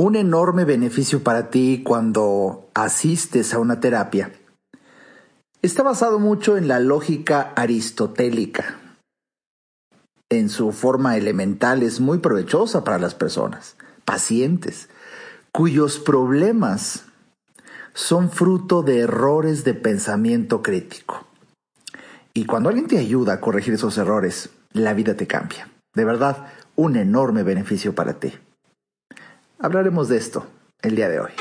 [0.00, 4.32] un enorme beneficio para ti cuando asistes a una terapia
[5.60, 8.80] está basado mucho en la lógica aristotélica.
[10.30, 13.76] En su forma elemental es muy provechosa para las personas,
[14.06, 14.88] pacientes,
[15.52, 17.04] cuyos problemas
[17.92, 21.26] son fruto de errores de pensamiento crítico.
[22.32, 25.68] Y cuando alguien te ayuda a corregir esos errores, la vida te cambia.
[25.94, 28.32] De verdad, un enorme beneficio para ti.
[29.62, 30.46] Hablaremos de esto
[30.80, 31.32] el día de hoy.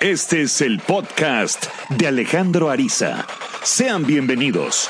[0.00, 3.26] Este es el podcast de Alejandro Ariza.
[3.62, 4.88] Sean bienvenidos.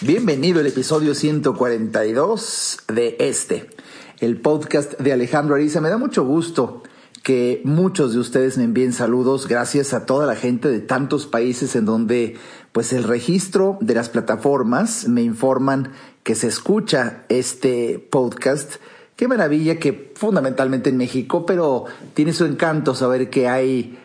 [0.00, 3.70] Bienvenido al episodio 142 de este,
[4.18, 5.80] el podcast de Alejandro Ariza.
[5.80, 6.82] Me da mucho gusto
[7.22, 11.76] que muchos de ustedes me envíen saludos gracias a toda la gente de tantos países
[11.76, 12.36] en donde
[12.72, 18.76] pues el registro de las plataformas me informan que se escucha este podcast.
[19.16, 23.98] Qué maravilla que fundamentalmente en México, pero tiene su encanto saber que hay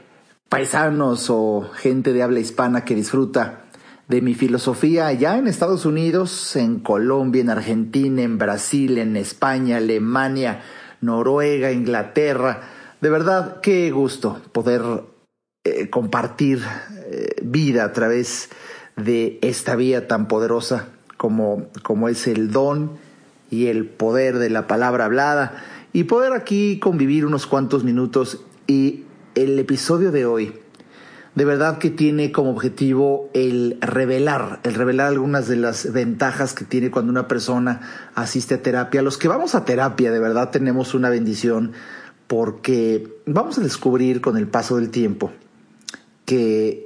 [0.49, 3.61] paisanos o gente de habla hispana que disfruta
[4.08, 9.77] de mi filosofía allá en Estados Unidos, en Colombia, en Argentina, en Brasil, en España,
[9.77, 10.61] Alemania,
[11.02, 12.61] Noruega, Inglaterra.
[13.02, 14.81] De verdad, qué gusto poder
[15.63, 16.61] eh, compartir
[17.09, 18.49] eh, vida a través
[18.95, 20.89] de esta vía tan poderosa
[21.25, 22.91] como, como es el don
[23.49, 25.53] y el poder de la palabra hablada
[25.91, 30.53] y poder aquí convivir unos cuantos minutos y el episodio de hoy
[31.33, 36.63] de verdad que tiene como objetivo el revelar, el revelar algunas de las ventajas que
[36.63, 37.81] tiene cuando una persona
[38.13, 39.01] asiste a terapia.
[39.01, 41.71] Los que vamos a terapia de verdad tenemos una bendición
[42.27, 45.31] porque vamos a descubrir con el paso del tiempo
[46.23, 46.84] que,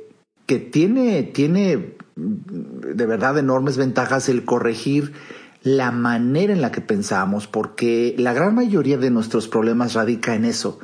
[0.50, 5.14] que tiene, tiene de verdad enormes ventajas el corregir
[5.62, 10.46] la manera en la que pensamos, porque la gran mayoría de nuestros problemas radica en
[10.46, 10.80] eso,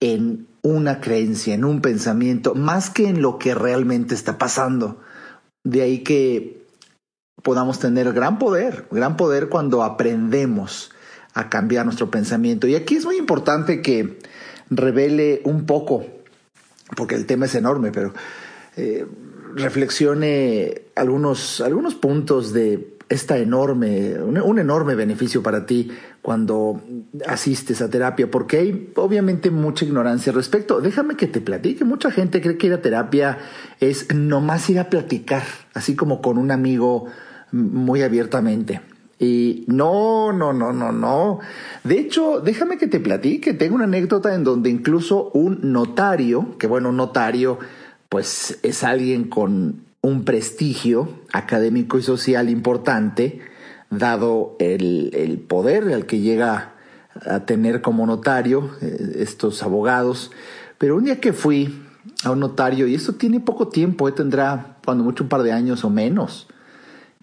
[0.00, 4.98] en una creencia, en un pensamiento, más que en lo que realmente está pasando.
[5.62, 6.64] De ahí que
[7.42, 10.90] podamos tener gran poder, gran poder cuando aprendemos
[11.34, 12.66] a cambiar nuestro pensamiento.
[12.66, 14.18] Y aquí es muy importante que
[14.70, 16.06] revele un poco,
[16.96, 18.14] porque el tema es enorme, pero
[18.76, 19.06] eh,
[19.54, 25.90] reflexione algunos, algunos puntos de esta enorme, un, enorme beneficio para ti
[26.22, 26.80] cuando
[27.26, 30.80] asistes a terapia, porque hay obviamente mucha ignorancia al respecto.
[30.80, 33.38] Déjame que te platique, mucha gente cree que ir a terapia
[33.80, 37.06] es nomás ir a platicar, así como con un amigo
[37.52, 38.80] muy abiertamente.
[39.18, 41.38] Y no, no, no, no, no.
[41.84, 46.66] De hecho, déjame que te platique, tengo una anécdota en donde incluso un notario, que
[46.66, 47.58] bueno, un notario
[48.08, 53.40] pues es alguien con un prestigio académico y social importante,
[53.90, 56.74] dado el, poder al que llega
[57.24, 60.30] a tener como notario eh, estos abogados.
[60.78, 61.82] Pero un día que fui
[62.24, 65.52] a un notario, y esto tiene poco tiempo, eh, tendrá cuando mucho un par de
[65.52, 66.46] años o menos,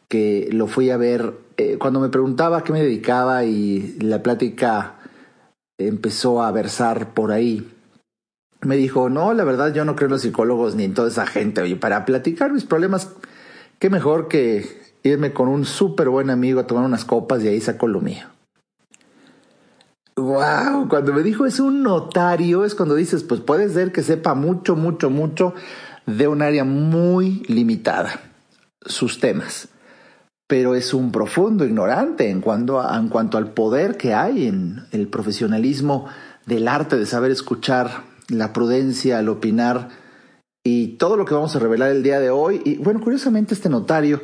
[0.09, 4.21] que lo fui a ver, eh, cuando me preguntaba a qué me dedicaba y la
[4.21, 4.95] plática
[5.77, 7.72] empezó a versar por ahí
[8.65, 11.25] me dijo, no, la verdad yo no creo en los psicólogos ni en toda esa
[11.25, 11.61] gente.
[11.61, 13.09] Oye, para platicar mis problemas,
[13.79, 17.61] qué mejor que irme con un súper buen amigo a tomar unas copas y ahí
[17.61, 18.25] saco lo mío.
[20.15, 24.35] Wow, cuando me dijo es un notario, es cuando dices, pues puede ser que sepa
[24.35, 25.55] mucho, mucho, mucho
[26.05, 28.21] de un área muy limitada,
[28.85, 29.69] sus temas.
[30.47, 34.85] Pero es un profundo ignorante en cuanto, a, en cuanto al poder que hay en
[34.91, 36.07] el profesionalismo
[36.45, 39.89] del arte de saber escuchar la prudencia al opinar
[40.63, 42.61] y todo lo que vamos a revelar el día de hoy.
[42.63, 44.21] Y bueno, curiosamente este notario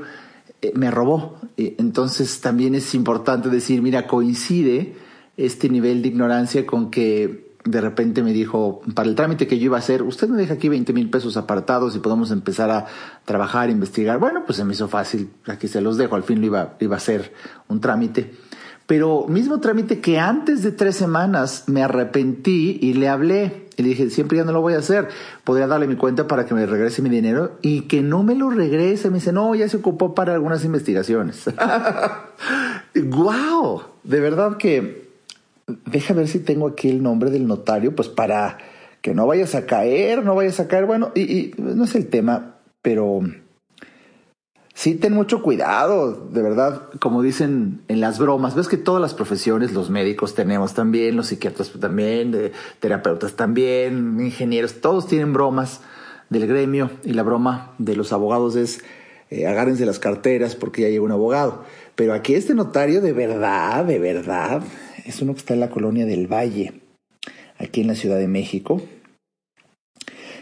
[0.61, 1.37] eh, me robó.
[1.57, 4.95] entonces también es importante decir, mira, coincide
[5.37, 9.65] este nivel de ignorancia con que de repente me dijo, para el trámite que yo
[9.65, 12.87] iba a hacer, usted me deja aquí 20 mil pesos apartados y podemos empezar a
[13.25, 14.17] trabajar, investigar.
[14.17, 16.95] Bueno, pues se me hizo fácil, aquí se los dejo, al fin lo iba, iba
[16.95, 17.33] a hacer
[17.67, 18.33] un trámite.
[18.87, 23.89] Pero mismo trámite que antes de tres semanas me arrepentí y le hablé y le
[23.89, 25.07] dije, siempre ya no lo voy a hacer.
[25.45, 28.49] Podría darle mi cuenta para que me regrese mi dinero y que no me lo
[28.49, 29.09] regrese.
[29.09, 31.45] Me dice, no, ya se ocupó para algunas investigaciones.
[32.95, 33.83] ¡Guau!
[34.03, 35.11] De verdad que,
[35.85, 38.57] deja ver si tengo aquí el nombre del notario, pues para
[39.01, 40.85] que no vayas a caer, no vayas a caer.
[40.85, 43.21] Bueno, y no es el tema, pero
[44.79, 49.13] sí ten mucho cuidado, de verdad, como dicen en las bromas, ves que todas las
[49.13, 55.81] profesiones, los médicos tenemos también, los psiquiatras también, terapeutas también, ingenieros, todos tienen bromas
[56.29, 58.81] del gremio y la broma de los abogados es
[59.29, 61.65] eh, agárrense las carteras porque ya llega un abogado.
[61.95, 64.63] Pero aquí este notario de verdad, de verdad,
[65.05, 66.83] es uno que está en la colonia del Valle,
[67.57, 68.81] aquí en la Ciudad de México.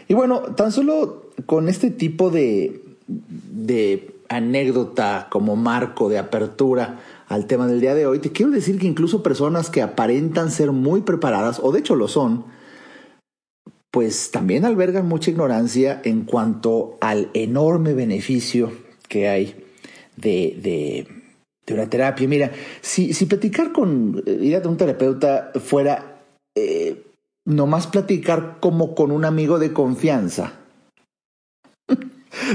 [0.06, 7.46] Y bueno, tan solo con este tipo de, de anécdota como marco de apertura al
[7.46, 11.02] tema del día de hoy, te quiero decir que incluso personas que aparentan ser muy
[11.02, 12.44] preparadas, o de hecho lo son,
[13.90, 18.72] pues también albergan mucha ignorancia en cuanto al enorme beneficio
[19.08, 19.64] que hay
[20.16, 21.06] de,
[21.66, 22.28] de, una terapia.
[22.28, 26.22] Mira, si, si platicar con, ir a un terapeuta fuera
[26.54, 27.04] eh,
[27.44, 30.57] nomás platicar como con un amigo de confianza,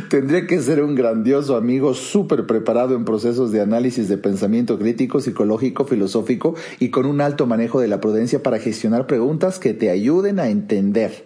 [0.09, 5.19] Tendría que ser un grandioso amigo súper preparado en procesos de análisis de pensamiento crítico,
[5.19, 9.89] psicológico, filosófico y con un alto manejo de la prudencia para gestionar preguntas que te
[9.89, 11.25] ayuden a entender.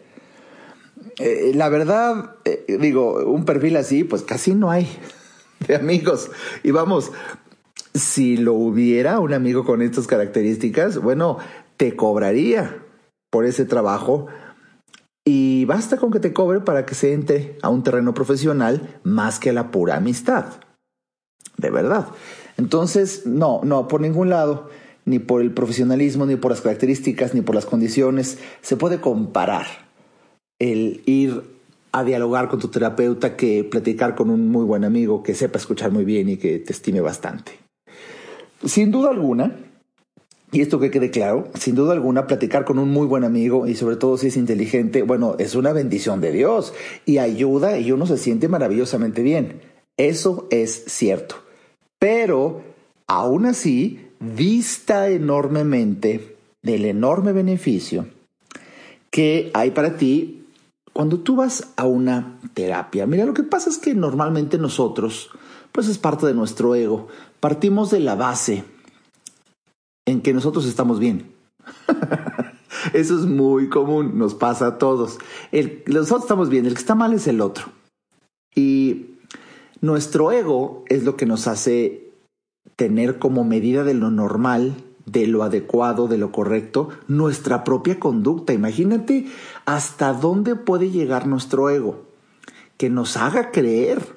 [1.20, 4.88] Eh, la verdad, eh, digo, un perfil así, pues casi no hay
[5.68, 6.30] de amigos.
[6.64, 7.12] Y vamos,
[7.94, 11.38] si lo hubiera un amigo con estas características, bueno,
[11.78, 12.84] te cobraría
[13.30, 14.28] por ese trabajo
[15.30, 19.40] y basta con que te cobre para que se entre a un terreno profesional más
[19.40, 20.46] que a la pura amistad.
[21.58, 22.08] De verdad.
[22.56, 24.70] Entonces, no, no, por ningún lado,
[25.04, 29.66] ni por el profesionalismo, ni por las características, ni por las condiciones, se puede comparar
[30.60, 31.44] el ir
[31.92, 35.92] a dialogar con tu terapeuta que platicar con un muy buen amigo que sepa escuchar
[35.92, 37.52] muy bien y que te estime bastante.
[38.64, 39.58] Sin duda alguna,
[40.52, 43.76] y esto que quede claro, sin duda alguna, platicar con un muy buen amigo y
[43.76, 46.74] sobre todo si es inteligente, bueno, es una bendición de Dios
[47.06, 49.62] y ayuda y uno se siente maravillosamente bien.
[49.98, 51.36] Eso es cierto.
[52.00, 52.62] Pero,
[53.08, 58.08] aún así, dista enormemente del enorme beneficio
[59.10, 60.46] que hay para ti
[60.94, 63.06] cuando tú vas a una terapia.
[63.06, 65.30] Mira, lo que pasa es que normalmente nosotros,
[65.72, 67.08] pues es parte de nuestro ego,
[67.40, 68.64] partimos de la base
[70.08, 71.32] en que nosotros estamos bien.
[72.94, 75.20] Eso es muy común, nos pasa a todos.
[75.86, 77.66] Nosotros estamos bien, el que está mal es el otro.
[78.56, 79.18] Y
[79.82, 82.10] nuestro ego es lo que nos hace
[82.76, 84.76] tener como medida de lo normal,
[85.06, 88.54] de lo adecuado, de lo correcto, nuestra propia conducta.
[88.54, 89.28] Imagínate
[89.66, 92.06] hasta dónde puede llegar nuestro ego,
[92.78, 94.16] que nos haga creer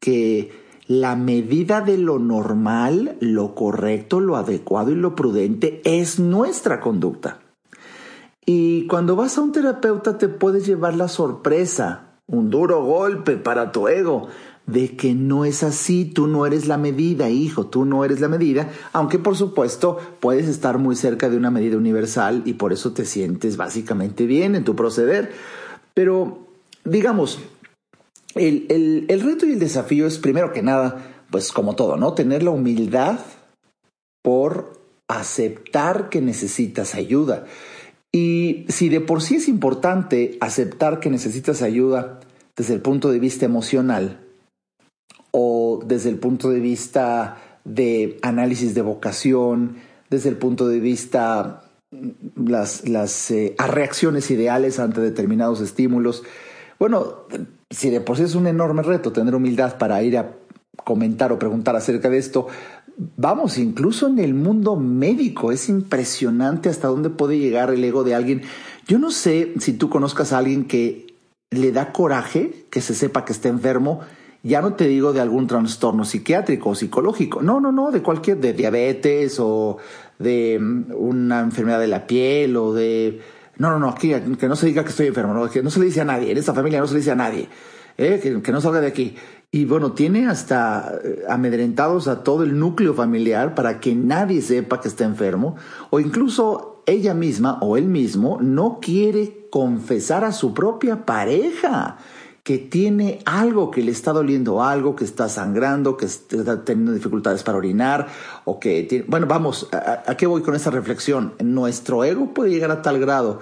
[0.00, 6.80] que la medida de lo normal, lo correcto, lo adecuado y lo prudente es nuestra
[6.80, 7.40] conducta.
[8.46, 13.72] Y cuando vas a un terapeuta te puedes llevar la sorpresa, un duro golpe para
[13.72, 14.28] tu ego,
[14.66, 18.28] de que no es así, tú no eres la medida, hijo, tú no eres la
[18.28, 22.92] medida, aunque por supuesto puedes estar muy cerca de una medida universal y por eso
[22.92, 25.32] te sientes básicamente bien en tu proceder.
[25.92, 26.46] Pero,
[26.84, 27.40] digamos,
[28.34, 32.14] el, el, reto y el desafío es, primero que nada, pues como todo, ¿no?
[32.14, 33.20] Tener la humildad
[34.22, 37.44] por aceptar que necesitas ayuda.
[38.12, 42.20] Y si de por sí es importante aceptar que necesitas ayuda
[42.56, 44.20] desde el punto de vista emocional
[45.32, 49.76] o desde el punto de vista de análisis de vocación,
[50.10, 51.64] desde el punto de vista
[52.36, 56.22] las, las eh, reacciones ideales ante determinados estímulos,
[56.78, 57.26] bueno,
[57.74, 60.36] si de por sí es un enorme reto tener humildad para ir a
[60.84, 62.46] comentar o preguntar acerca de esto,
[63.16, 68.14] vamos, incluso en el mundo médico es impresionante hasta dónde puede llegar el ego de
[68.14, 68.42] alguien.
[68.86, 71.14] Yo no sé si tú conozcas a alguien que
[71.50, 74.00] le da coraje que se sepa que está enfermo.
[74.42, 77.40] Ya no te digo de algún trastorno psiquiátrico o psicológico.
[77.40, 79.78] No, no, no, de cualquier, de diabetes o
[80.18, 83.20] de mm, una enfermedad de la piel o de
[83.58, 85.80] no, no, no, aquí, que no se diga que estoy enfermo, no, que no se
[85.80, 87.48] le dice a nadie, en esta familia no se le dice a nadie,
[87.96, 88.20] ¿eh?
[88.22, 89.16] que, que no salga de aquí.
[89.50, 94.80] Y bueno, tiene hasta eh, amedrentados a todo el núcleo familiar para que nadie sepa
[94.80, 95.56] que está enfermo,
[95.90, 101.98] o incluso ella misma o él mismo no quiere confesar a su propia pareja
[102.44, 107.42] que tiene algo que le está doliendo algo, que está sangrando, que está teniendo dificultades
[107.42, 108.06] para orinar,
[108.44, 109.06] o que tiene...
[109.08, 111.32] Bueno, vamos, ¿a, qué voy con esa reflexión?
[111.42, 113.40] Nuestro ego puede llegar a tal grado,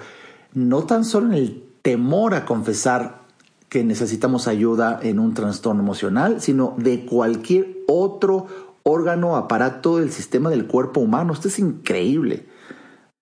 [0.53, 3.23] no tan solo en el temor a confesar
[3.67, 8.47] que necesitamos ayuda en un trastorno emocional, sino de cualquier otro
[8.83, 11.33] órgano, aparato del sistema del cuerpo humano.
[11.33, 12.45] Esto es increíble.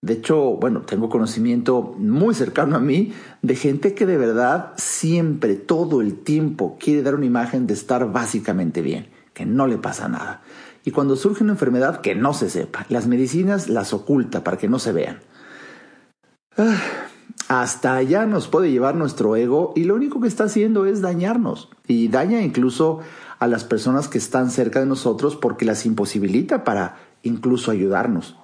[0.02, 5.56] De hecho, bueno, tengo conocimiento muy cercano a mí de gente que de verdad siempre,
[5.56, 10.10] todo el tiempo, quiere dar una imagen de estar básicamente bien, que no le pasa
[10.10, 10.42] nada.
[10.84, 12.88] Y cuando surge una enfermedad, que no se sepa.
[12.90, 15.20] Las medicinas las oculta para que no se vean.
[16.58, 16.82] Ah,
[17.48, 21.70] hasta allá nos puede llevar nuestro ego y lo único que está haciendo es dañarnos.
[21.86, 23.02] Y daña incluso
[23.38, 28.36] a las personas que están cerca de nosotros porque las imposibilita para incluso ayudarnos.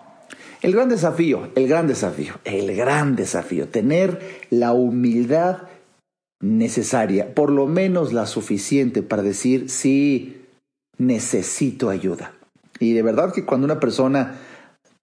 [0.61, 5.63] El gran desafío, el gran desafío, el gran desafío, tener la humildad
[6.39, 10.41] necesaria, por lo menos la suficiente para decir sí,
[10.97, 12.33] necesito ayuda.
[12.79, 14.35] Y de verdad que cuando una persona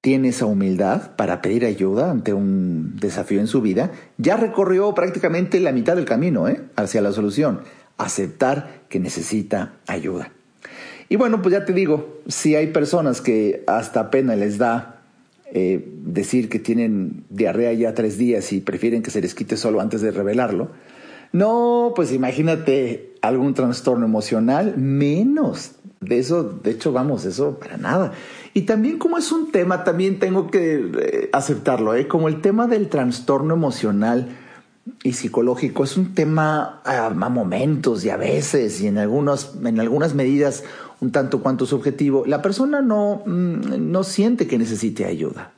[0.00, 5.61] tiene esa humildad para pedir ayuda ante un desafío en su vida, ya recorrió prácticamente
[5.61, 6.62] la mitad del camino ¿eh?
[6.76, 7.61] hacia la solución,
[7.96, 10.30] aceptar que necesita ayuda.
[11.08, 14.93] Y bueno, pues ya te digo, si hay personas que hasta pena les da
[15.54, 19.80] eh, decir que tienen diarrea ya tres días y prefieren que se les quite solo
[19.80, 20.70] antes de revelarlo,
[21.30, 25.73] no, pues imagínate algún trastorno emocional, menos.
[26.00, 28.12] De eso, de hecho, vamos, eso para nada.
[28.52, 32.08] Y también como es un tema, también tengo que eh, aceptarlo, ¿eh?
[32.08, 34.37] como el tema del trastorno emocional
[35.02, 40.14] y psicológico es un tema a, momentos y a veces y en, algunos, en algunas
[40.14, 40.62] medidas
[41.04, 42.25] un tanto cuanto subjetivo.
[42.26, 45.54] La persona no, mm, no siente que necesite ayuda.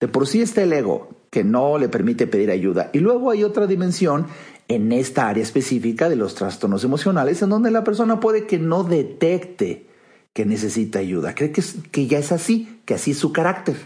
[0.00, 2.90] De por sí está el ego, que no le permite pedir ayuda.
[2.92, 4.26] Y luego hay otra dimensión
[4.68, 8.84] en esta área específica de los trastornos emocionales, en donde la persona puede que no
[8.84, 9.86] detecte
[10.32, 13.76] que necesita ayuda, cree que, que ya es así, que así es su carácter,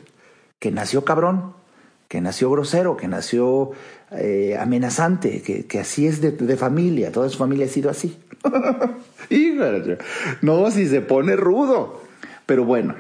[0.58, 1.52] que nació cabrón,
[2.08, 3.73] que nació grosero, que nació
[4.11, 8.17] eh, amenazante, que, así es de, de, familia, toda su familia ha sido así.
[10.43, 12.03] no, si se pone rudo.
[12.47, 12.95] Pero bueno,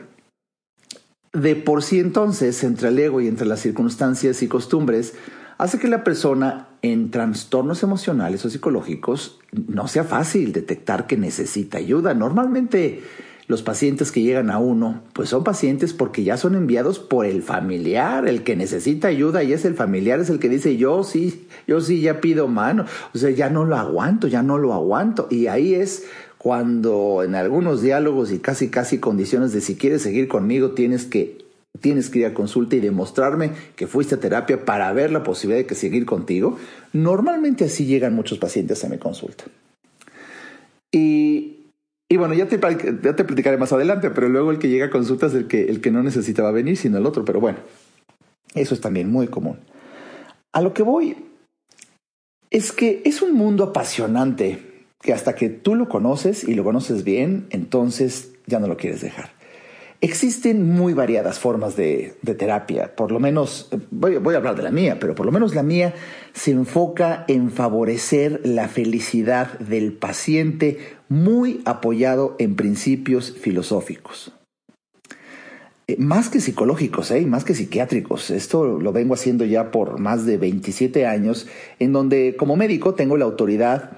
[1.32, 5.14] de por sí entonces, entre el ego y entre las circunstancias y costumbres,
[5.56, 11.78] hace que la persona en trastornos emocionales o psicológicos no sea fácil detectar que necesita
[11.78, 12.14] ayuda.
[12.14, 13.02] Normalmente
[13.48, 17.42] los pacientes que llegan a uno, pues son pacientes porque ya son enviados por el
[17.42, 21.48] familiar, el que necesita ayuda y es el familiar, es el que dice yo sí,
[21.66, 25.28] yo sí ya pido mano, o sea, ya no lo aguanto, ya no lo aguanto.
[25.30, 26.04] Y ahí es
[26.36, 31.38] cuando en algunos diálogos y casi casi condiciones de si quieres seguir conmigo tienes que
[31.80, 35.60] tienes que ir a consulta y demostrarme que fuiste a terapia para ver la posibilidad
[35.60, 36.58] de que seguir contigo.
[36.92, 39.44] Normalmente así llegan muchos pacientes a mi consulta.
[40.90, 41.57] Y,
[42.10, 44.90] y bueno, ya te, ya te platicaré más adelante, pero luego el que llega a
[44.90, 47.24] consulta es el que, el que no necesitaba venir, sino el otro.
[47.24, 47.58] Pero bueno,
[48.54, 49.58] eso es también muy común.
[50.52, 51.16] A lo que voy
[52.50, 57.04] es que es un mundo apasionante que hasta que tú lo conoces y lo conoces
[57.04, 59.30] bien, entonces ya no lo quieres dejar.
[60.00, 64.98] Existen muy variadas formas de, terapia, por lo menos, voy, a hablar de la mía,
[65.00, 65.92] pero por lo menos la mía
[66.32, 74.32] se enfoca en favorecer la felicidad del paciente muy apoyado en principios filosóficos.
[75.86, 77.24] Eh, más que psicológicos, ¿eh?
[77.26, 78.30] más que psiquiátricos.
[78.30, 81.46] Esto lo vengo haciendo ya por más de 27 años,
[81.78, 83.92] en donde como médico tengo la autoridad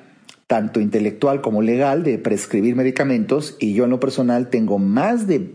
[0.46, 5.54] tanto intelectual como legal de prescribir medicamentos y yo en lo personal tengo más de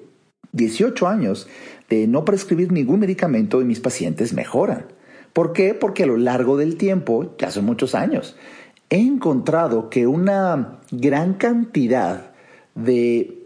[0.54, 1.48] 18 años
[1.90, 4.88] de no prescribir ningún medicamento y mis pacientes mejoran.
[5.34, 5.74] ¿Por qué?
[5.74, 8.38] Porque a lo largo del tiempo, ya son muchos años,
[8.90, 12.32] he encontrado que una gran cantidad
[12.76, 13.46] de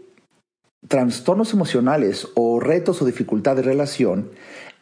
[0.88, 4.30] trastornos emocionales o retos o dificultad de relación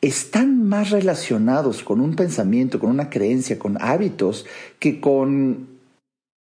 [0.00, 4.46] están más relacionados con un pensamiento, con una creencia, con hábitos,
[4.78, 5.78] que con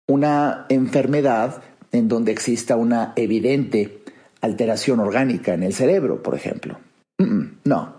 [0.08, 4.04] una enfermedad en donde exista una evidente
[4.42, 6.80] alteración orgánica en el cerebro, por ejemplo.
[7.18, 7.96] No,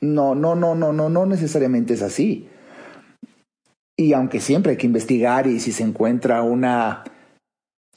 [0.00, 2.48] no, no, no, no, no, no necesariamente es así.
[3.96, 7.04] Y aunque siempre hay que investigar y si se encuentra una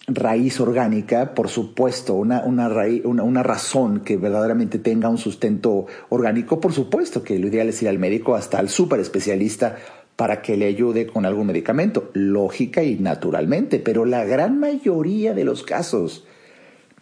[0.07, 2.69] raíz orgánica, por supuesto, una, una,
[3.03, 7.89] una, razón que verdaderamente tenga un sustento orgánico, por supuesto que lo ideal es ir
[7.89, 9.77] al médico hasta el super especialista
[10.15, 15.45] para que le ayude con algún medicamento, lógica y naturalmente, pero la gran mayoría de
[15.45, 16.25] los casos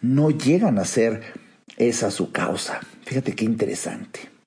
[0.00, 1.22] no llegan a ser
[1.76, 2.80] esa su causa.
[3.02, 4.37] Fíjate qué interesante.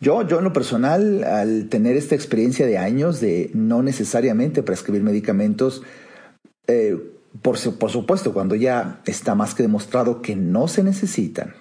[0.00, 5.02] Yo, yo en lo personal, al tener esta experiencia de años de no necesariamente prescribir
[5.02, 5.82] medicamentos,
[6.66, 6.96] eh,
[7.42, 11.54] por, por supuesto, cuando ya está más que demostrado que no se necesitan,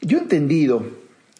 [0.00, 0.82] yo he entendido,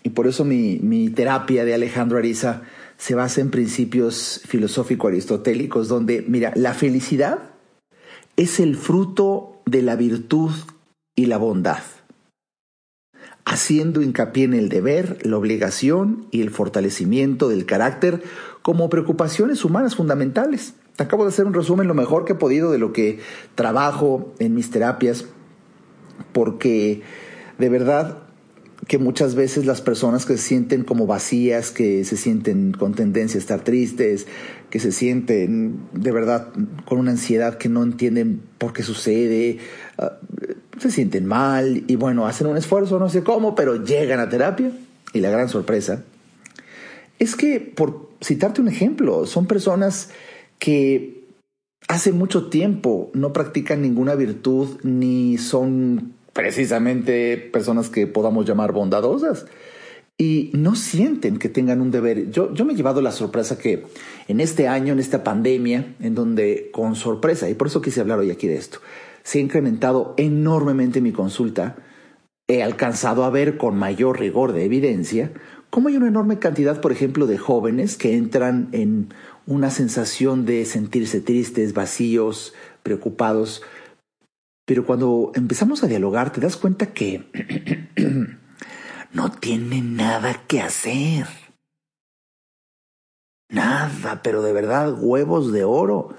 [0.02, 2.62] y por eso mi, mi terapia de Alejandro Ariza
[2.98, 7.54] se basa en principios filosófico-aristotélicos, donde, mira, la felicidad
[8.36, 10.52] es el fruto de la virtud
[11.16, 11.82] y la bondad,
[13.50, 18.22] haciendo hincapié en el deber, la obligación y el fortalecimiento del carácter
[18.62, 20.74] como preocupaciones humanas fundamentales.
[20.94, 23.18] Te acabo de hacer un resumen lo mejor que he podido de lo que
[23.56, 25.24] trabajo en mis terapias,
[26.32, 27.02] porque
[27.58, 28.18] de verdad
[28.86, 33.38] que muchas veces las personas que se sienten como vacías, que se sienten con tendencia
[33.38, 34.26] a estar tristes,
[34.70, 36.48] que se sienten de verdad
[36.86, 39.58] con una ansiedad que no entienden por qué sucede,
[39.98, 40.18] ah,
[40.78, 44.72] se sienten mal y bueno, hacen un esfuerzo, no sé cómo, pero llegan a terapia.
[45.12, 46.04] Y la gran sorpresa
[47.18, 50.10] es que, por citarte un ejemplo, son personas
[50.58, 51.24] que
[51.88, 59.46] hace mucho tiempo no practican ninguna virtud ni son precisamente personas que podamos llamar bondadosas.
[60.16, 62.30] Y no sienten que tengan un deber.
[62.30, 63.86] Yo, yo me he llevado la sorpresa que
[64.28, 68.18] en este año, en esta pandemia, en donde con sorpresa, y por eso quise hablar
[68.18, 68.80] hoy aquí de esto,
[69.22, 71.76] se ha incrementado enormemente mi consulta,
[72.48, 75.32] he alcanzado a ver con mayor rigor de evidencia
[75.70, 79.14] cómo hay una enorme cantidad, por ejemplo, de jóvenes que entran en
[79.46, 83.62] una sensación de sentirse tristes, vacíos, preocupados,
[84.70, 87.24] pero cuando empezamos a dialogar te das cuenta que
[89.12, 91.26] no tienen nada que hacer.
[93.48, 96.14] Nada, pero de verdad, huevos de oro.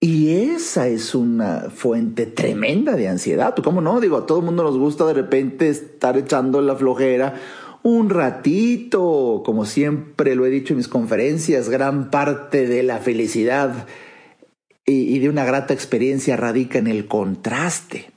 [0.00, 3.54] Y esa es una fuente tremenda de ansiedad.
[3.62, 4.00] ¿Cómo no?
[4.00, 7.34] Digo, a todo el mundo nos gusta de repente estar echando la flojera
[7.82, 13.86] un ratito, como siempre lo he dicho en mis conferencias, gran parte de la felicidad
[14.86, 18.10] y, de una grata experiencia radica en el contraste,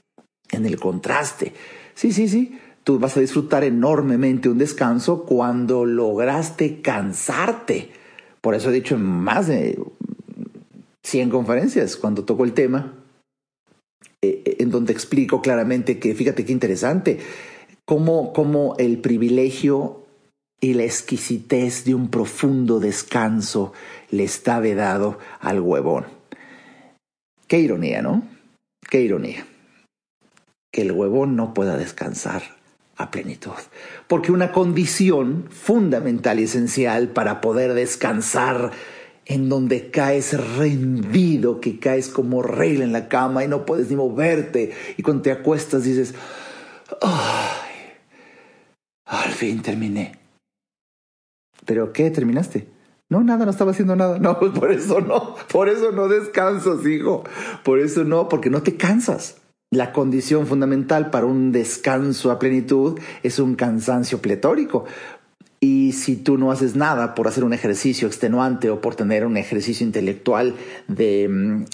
[0.50, 1.52] en el contraste.
[1.94, 7.90] Sí, sí, sí, tú vas a disfrutar enormemente un descanso cuando lograste cansarte.
[8.40, 9.78] Por eso he dicho en más de
[11.02, 12.94] 100 conferencias, cuando toco el tema,
[14.22, 17.18] eh, eh, en donde explico claramente que, fíjate qué interesante,
[17.84, 20.06] cómo, cómo el privilegio
[20.60, 23.72] y la exquisitez de un profundo descanso
[24.10, 26.19] le está vedado al huevón.
[27.50, 28.22] Qué ironía, ¿no?
[28.88, 29.44] Qué ironía.
[30.70, 32.42] Que el huevón no pueda descansar
[32.96, 33.50] a plenitud.
[34.06, 38.70] Porque una condición fundamental y esencial para poder descansar
[39.26, 43.96] en donde caes rendido, que caes como regla en la cama y no puedes ni
[43.96, 44.72] moverte.
[44.96, 46.14] Y cuando te acuestas dices,
[47.02, 47.96] ay,
[49.06, 50.12] al fin terminé.
[51.66, 52.68] ¿Pero qué terminaste?
[53.10, 54.18] No, nada, no estaba haciendo nada.
[54.20, 57.24] No, pues por eso no, por eso no descansas, hijo.
[57.64, 59.36] Por eso no, porque no te cansas.
[59.72, 64.84] La condición fundamental para un descanso a plenitud es un cansancio pletórico.
[65.62, 69.36] Y si tú no haces nada por hacer un ejercicio extenuante o por tener un
[69.36, 70.54] ejercicio intelectual
[70.88, 71.64] de mm,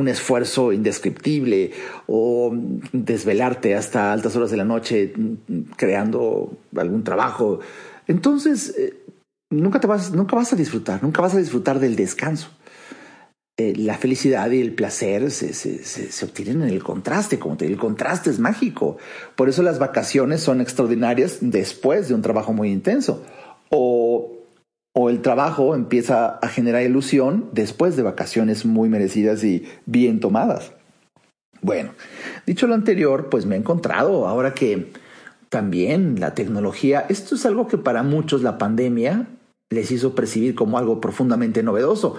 [0.00, 1.72] un esfuerzo indescriptible
[2.06, 2.56] o
[2.92, 7.60] desvelarte hasta altas horas de la noche mm, creando algún trabajo,
[8.06, 8.94] entonces eh,
[9.50, 12.50] nunca te vas, nunca vas a disfrutar, nunca vas a disfrutar del descanso.
[13.60, 17.74] Eh, la felicidad y el placer se, se, obtienen en el contraste, como te digo,
[17.74, 18.98] el contraste es mágico.
[19.34, 23.24] Por eso las vacaciones son extraordinarias después de un trabajo muy intenso.
[23.70, 24.32] O,
[24.94, 30.70] o el trabajo empieza a generar ilusión después de vacaciones muy merecidas y bien tomadas.
[31.60, 31.94] Bueno,
[32.46, 34.92] dicho lo anterior, pues me he encontrado ahora que
[35.48, 39.26] también la tecnología, esto es algo que para muchos la pandemia
[39.70, 42.16] les hizo percibir como algo profundamente novedoso.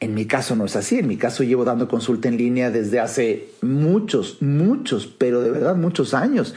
[0.00, 3.00] En mi caso no es así, en mi caso llevo dando consulta en línea desde
[3.00, 6.54] hace muchos, muchos, pero de verdad muchos años.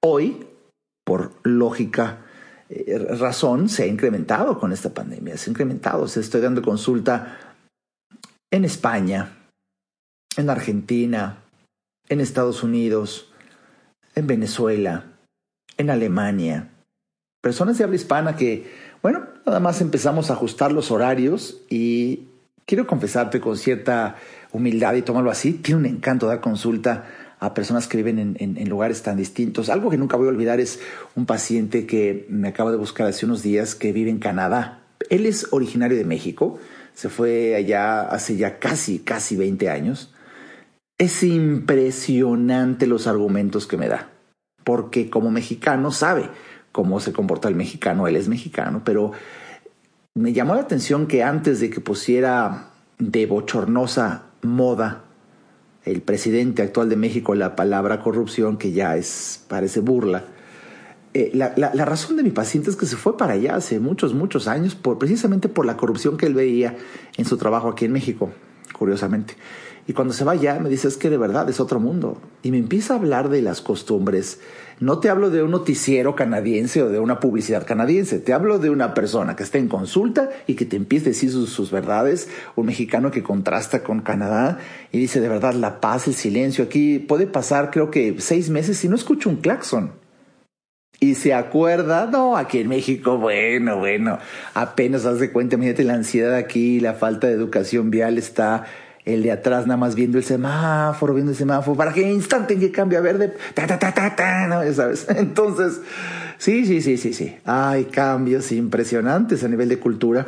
[0.00, 0.46] Hoy,
[1.04, 2.18] por lógica,
[2.68, 7.38] eh, razón, se ha incrementado con esta pandemia, se ha incrementado, estoy dando consulta
[8.52, 9.36] en España,
[10.36, 11.42] en Argentina,
[12.08, 13.32] en Estados Unidos,
[14.14, 15.04] en Venezuela,
[15.76, 16.70] en Alemania,
[17.40, 18.70] personas de habla hispana que
[19.04, 22.20] bueno, nada más empezamos a ajustar los horarios y
[22.64, 24.16] quiero confesarte con cierta
[24.50, 27.04] humildad y tomarlo así, tiene un encanto dar consulta
[27.38, 29.68] a personas que viven en, lugares tan distintos.
[29.68, 30.80] Algo que nunca voy a olvidar es
[31.16, 34.80] un paciente que me acabo de buscar hace unos días que vive en Canadá.
[35.10, 36.58] Él es originario de México,
[36.94, 40.14] se fue allá hace ya casi, casi 20 años.
[40.96, 44.08] Es impresionante los argumentos que me da,
[44.64, 46.30] porque como mexicano sabe
[46.74, 49.12] cómo se comporta el mexicano, él es mexicano, pero
[50.14, 55.04] me llamó la atención que antes de que pusiera de bochornosa moda
[55.84, 60.24] el presidente actual de México la palabra corrupción, que ya es, parece burla,
[61.12, 64.12] eh, la, la, razón de mi paciente es que se fue para allá hace muchos,
[64.12, 66.76] muchos años, por, precisamente por la corrupción que él veía
[67.16, 68.32] en su trabajo aquí en México,
[68.76, 69.36] curiosamente.
[69.86, 72.18] Y cuando se va allá me dice, es que de verdad es otro mundo.
[72.42, 74.40] Y me empieza a hablar de las costumbres.
[74.80, 78.18] No te hablo de un noticiero canadiense o de una publicidad canadiense.
[78.18, 81.30] Te hablo de una persona que está en consulta y que te empieza a decir
[81.30, 82.28] sus, verdades.
[82.56, 84.58] Un mexicano que contrasta con Canadá
[84.90, 86.64] y dice, de verdad, la paz, el silencio.
[86.64, 89.92] Aquí puede pasar creo que seis meses y no escucho un claxon.
[91.00, 94.18] y se acuerda, no, aquí en México, bueno, bueno,
[94.54, 98.64] apenas hace cuenta, imagínate la ansiedad aquí, la falta de educación vial está
[99.04, 102.60] el de atrás nada más viendo el semáforo, viendo el semáforo, para que instante en
[102.60, 105.06] que cambie a verde, ta, ta, ta, ta, ta, no, sabes.
[105.16, 105.80] Entonces,
[106.38, 110.26] sí, sí, sí, sí, sí, hay cambios impresionantes a nivel de cultura.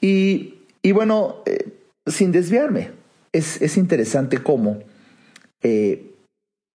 [0.00, 1.68] Y, y bueno, eh,
[2.06, 2.90] sin desviarme,
[3.32, 4.78] es, es interesante cómo
[5.62, 6.12] eh,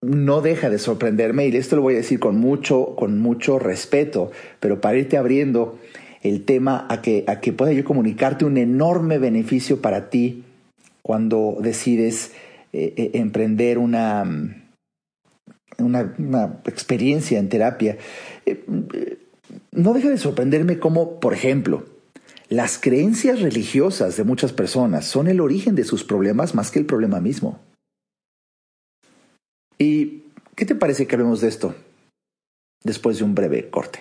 [0.02, 4.30] no deja de sorprenderme, y esto lo voy a decir con mucho, con mucho respeto,
[4.60, 5.78] pero para irte abriendo
[6.22, 10.44] el tema a que, a que pueda yo comunicarte un enorme beneficio para ti
[11.06, 12.32] cuando decides
[12.72, 14.24] eh, eh, emprender una,
[15.78, 17.96] una, una, experiencia en terapia.
[18.44, 18.64] Eh,
[19.70, 21.86] no deja de sorprenderme cómo, por ejemplo,
[22.48, 26.86] las creencias religiosas de muchas personas son el origen de sus problemas más que el
[26.86, 27.60] problema mismo.
[29.78, 30.24] ¿Y
[30.56, 31.76] qué te parece que hablemos de esto
[32.82, 34.00] después de un breve corte?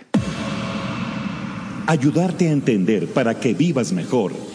[1.85, 4.54] Ayudarte a entender para que vivas mejor.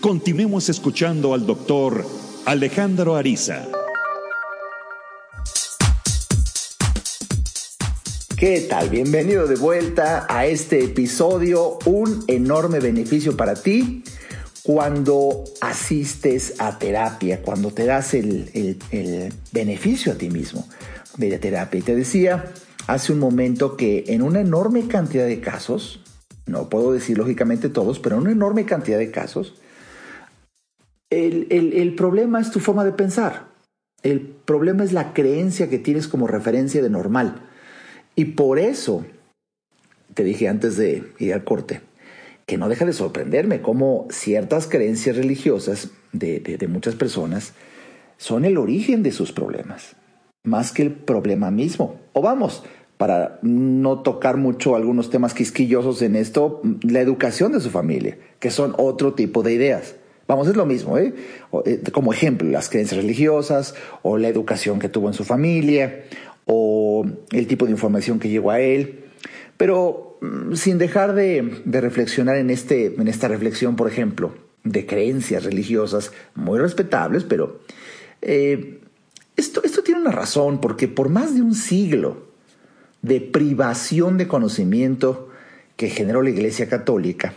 [0.00, 2.06] Continuemos escuchando al doctor
[2.44, 3.66] Alejandro Ariza.
[8.36, 8.90] ¿Qué tal?
[8.90, 11.78] Bienvenido de vuelta a este episodio.
[11.84, 14.04] Un enorme beneficio para ti
[14.62, 20.68] cuando asistes a terapia, cuando te das el, el beneficio a ti mismo
[21.16, 21.80] de la terapia.
[21.80, 22.52] Y te decía,
[22.86, 25.98] hace un momento que en una enorme cantidad de casos,
[26.46, 29.54] no puedo decir lógicamente todos, pero en una enorme cantidad de casos,
[31.10, 33.48] el, el, problema es tu forma de pensar.
[34.02, 37.42] El problema es la creencia que tienes como referencia de normal.
[38.14, 39.04] Y por eso,
[40.14, 41.80] te dije antes de ir al corte,
[42.46, 47.52] que no deja de sorprenderme cómo ciertas creencias religiosas de, de, de muchas personas
[48.16, 49.96] son el origen de sus problemas,
[50.44, 52.00] más que el problema mismo.
[52.12, 52.64] O vamos,
[52.98, 58.50] para no tocar mucho algunos temas quisquillosos en esto, la educación de su familia, que
[58.50, 59.94] son otro tipo de ideas.
[60.28, 61.14] Vamos, es lo mismo, ¿eh?
[61.64, 61.82] ¿eh?
[61.90, 66.04] Como ejemplo, las creencias religiosas o la educación que tuvo en su familia
[66.44, 69.06] o el tipo de información que llegó a él.
[69.56, 75.44] Pero mm, sin dejar de, reflexionar en, este, en esta reflexión, por ejemplo, de creencias
[75.44, 77.60] religiosas muy respetables, pero
[78.20, 78.80] eh,
[79.34, 82.28] esto, esto tiene una razón, porque por más de un siglo,
[83.00, 85.30] de privación de conocimiento
[85.76, 87.32] que generó la Iglesia Católica.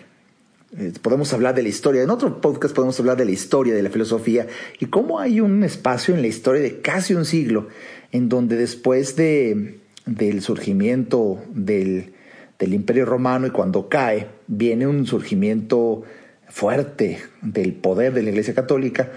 [0.78, 3.84] Eh, podemos hablar de la historia, en otro podcast podemos hablar de la historia de
[3.84, 4.48] la filosofía
[4.80, 7.68] y cómo hay un espacio en la historia de casi un siglo
[8.12, 12.14] en donde después de, del surgimiento del,
[12.58, 16.04] del Imperio Romano y cuando cae, viene un surgimiento
[16.48, 19.12] fuerte del poder de la Iglesia Católica.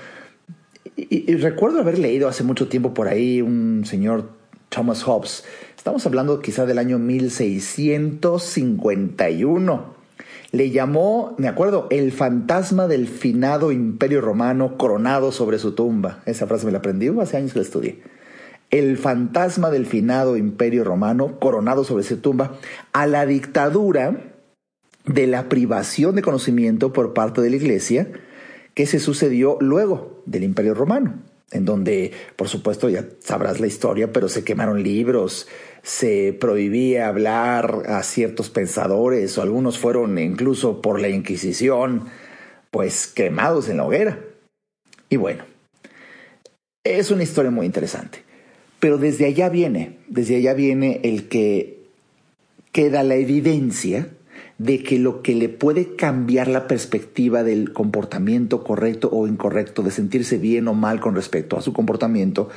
[0.97, 4.31] Y, y, recuerdo haber leído hace mucho tiempo por ahí un señor
[4.69, 5.45] Thomas Hobbes
[5.85, 9.95] Estamos hablando quizá del año 1651.
[10.51, 16.23] Le llamó, me acuerdo, el fantasma del finado imperio romano coronado sobre su tumba.
[16.27, 18.03] Esa frase me la aprendí, hace años que la estudié.
[18.71, 22.57] El fantasma del finado imperio romano coronado sobre su tumba
[22.93, 24.35] a la dictadura
[25.07, 28.09] de la privación de conocimiento por parte de la iglesia
[28.75, 31.15] que se sucedió luego del imperio romano
[31.55, 35.47] en donde, por supuesto, ya sabrás la historia, pero se quemaron libros,
[35.85, 42.07] se prohibía hablar a ciertos pensadores, o algunos fueron incluso por la Inquisición,
[42.71, 44.19] pues quemados en la hoguera.
[45.11, 45.45] Y bueno,
[46.85, 48.23] es una historia muy interesante.
[48.81, 51.85] Pero desde allá viene, desde allá viene el que
[52.73, 54.09] queda la evidencia
[54.57, 59.91] de que lo que le puede cambiar la perspectiva del comportamiento correcto o incorrecto, de
[59.91, 62.49] sentirse bien o mal con respecto a su comportamiento,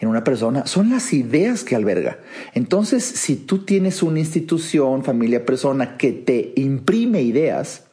[0.00, 2.18] en una persona son las ideas que alberga.
[2.54, 7.86] Entonces, si tú tienes una institución, familia, persona que te imprime ideas,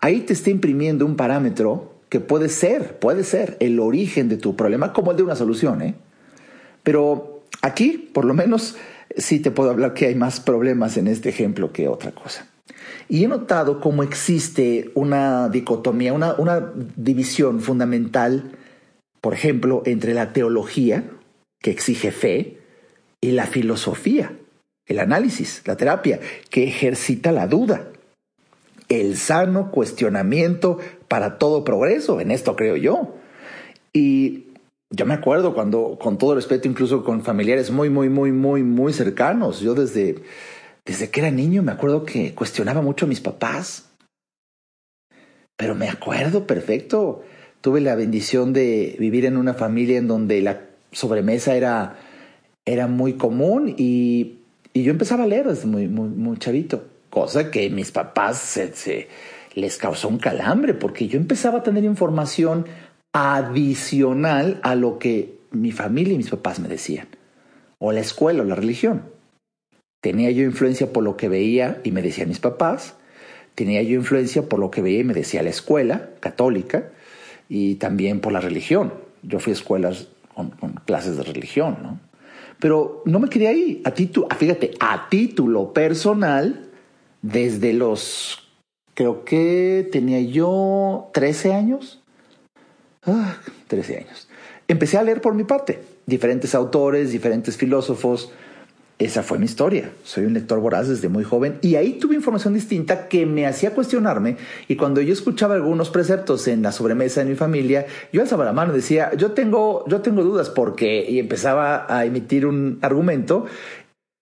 [0.00, 4.54] ahí te está imprimiendo un parámetro que puede ser, puede ser el origen de tu
[4.56, 5.82] problema como el de una solución.
[5.82, 5.94] ¿eh?
[6.82, 8.76] Pero aquí, por lo menos,
[9.16, 12.46] sí te puedo hablar que hay más problemas en este ejemplo que otra cosa.
[13.08, 18.52] Y he notado cómo existe una dicotomía, una, una división fundamental,
[19.24, 21.02] por ejemplo, entre la teología,
[21.58, 22.58] que exige fe,
[23.22, 24.36] y la filosofía,
[24.84, 27.88] el análisis, la terapia, que ejercita la duda,
[28.90, 33.14] el sano cuestionamiento para todo progreso, en esto creo yo.
[33.94, 34.48] Y
[34.90, 38.92] yo me acuerdo cuando, con todo respeto, incluso con familiares muy, muy, muy, muy, muy
[38.92, 40.22] cercanos, yo desde
[40.84, 43.88] desde que era niño me acuerdo que cuestionaba mucho a mis papás.
[45.56, 47.24] Pero me acuerdo perfecto.
[47.64, 51.96] Tuve la bendición de vivir en una familia en donde la sobremesa era,
[52.66, 54.40] era muy común y,
[54.74, 56.84] y yo empezaba a leer desde muy, muy, chavito.
[57.08, 59.08] Cosa que mis papás se, se,
[59.54, 62.66] les causó un calambre porque yo empezaba a tener información
[63.14, 67.08] adicional a lo que mi familia y mis papás me decían.
[67.78, 69.04] O la escuela o la religión.
[70.02, 72.96] Tenía yo influencia por lo que veía y me decían mis papás.
[73.54, 76.90] Tenía yo influencia por lo que veía y me decía la escuela católica
[77.48, 78.92] y también por la religión.
[79.22, 80.50] Yo fui a escuelas con,
[80.84, 82.00] clases de religión, ¿no?
[82.60, 83.82] Pero no me quedé ahí.
[83.84, 86.70] A título, ah, fíjate, a título personal,
[87.20, 88.48] desde los,
[88.94, 92.02] creo que tenía yo 13 años.
[93.04, 93.36] Ah,
[93.68, 94.28] 13 años.
[94.68, 98.30] Empecé a leer por mi parte diferentes autores, diferentes filósofos,
[99.04, 99.90] esa fue mi historia.
[100.02, 103.74] Soy un lector voraz desde muy joven y ahí tuve información distinta que me hacía
[103.74, 104.36] cuestionarme
[104.68, 108.52] y cuando yo escuchaba algunos preceptos en la sobremesa de mi familia, yo alzaba la
[108.52, 113.46] mano y decía, yo tengo, yo tengo dudas porque y empezaba a emitir un argumento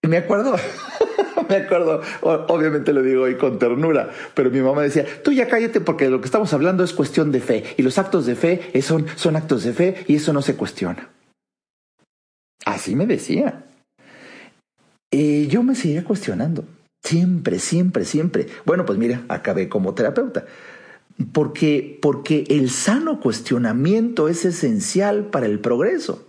[0.03, 0.57] y me acuerdo,
[1.49, 5.81] me acuerdo, obviamente lo digo hoy con ternura, pero mi mamá decía, tú ya cállate
[5.81, 9.07] porque lo que estamos hablando es cuestión de fe y los actos de fe son,
[9.15, 11.11] son actos de fe y eso no se cuestiona.
[12.65, 13.65] Así me decía.
[15.13, 16.65] Y yo me seguía cuestionando.
[17.05, 18.47] Siempre, siempre, siempre.
[18.65, 20.47] Bueno, pues mira, acabé como terapeuta.
[21.33, 26.27] Porque, porque el sano cuestionamiento es esencial para el progreso.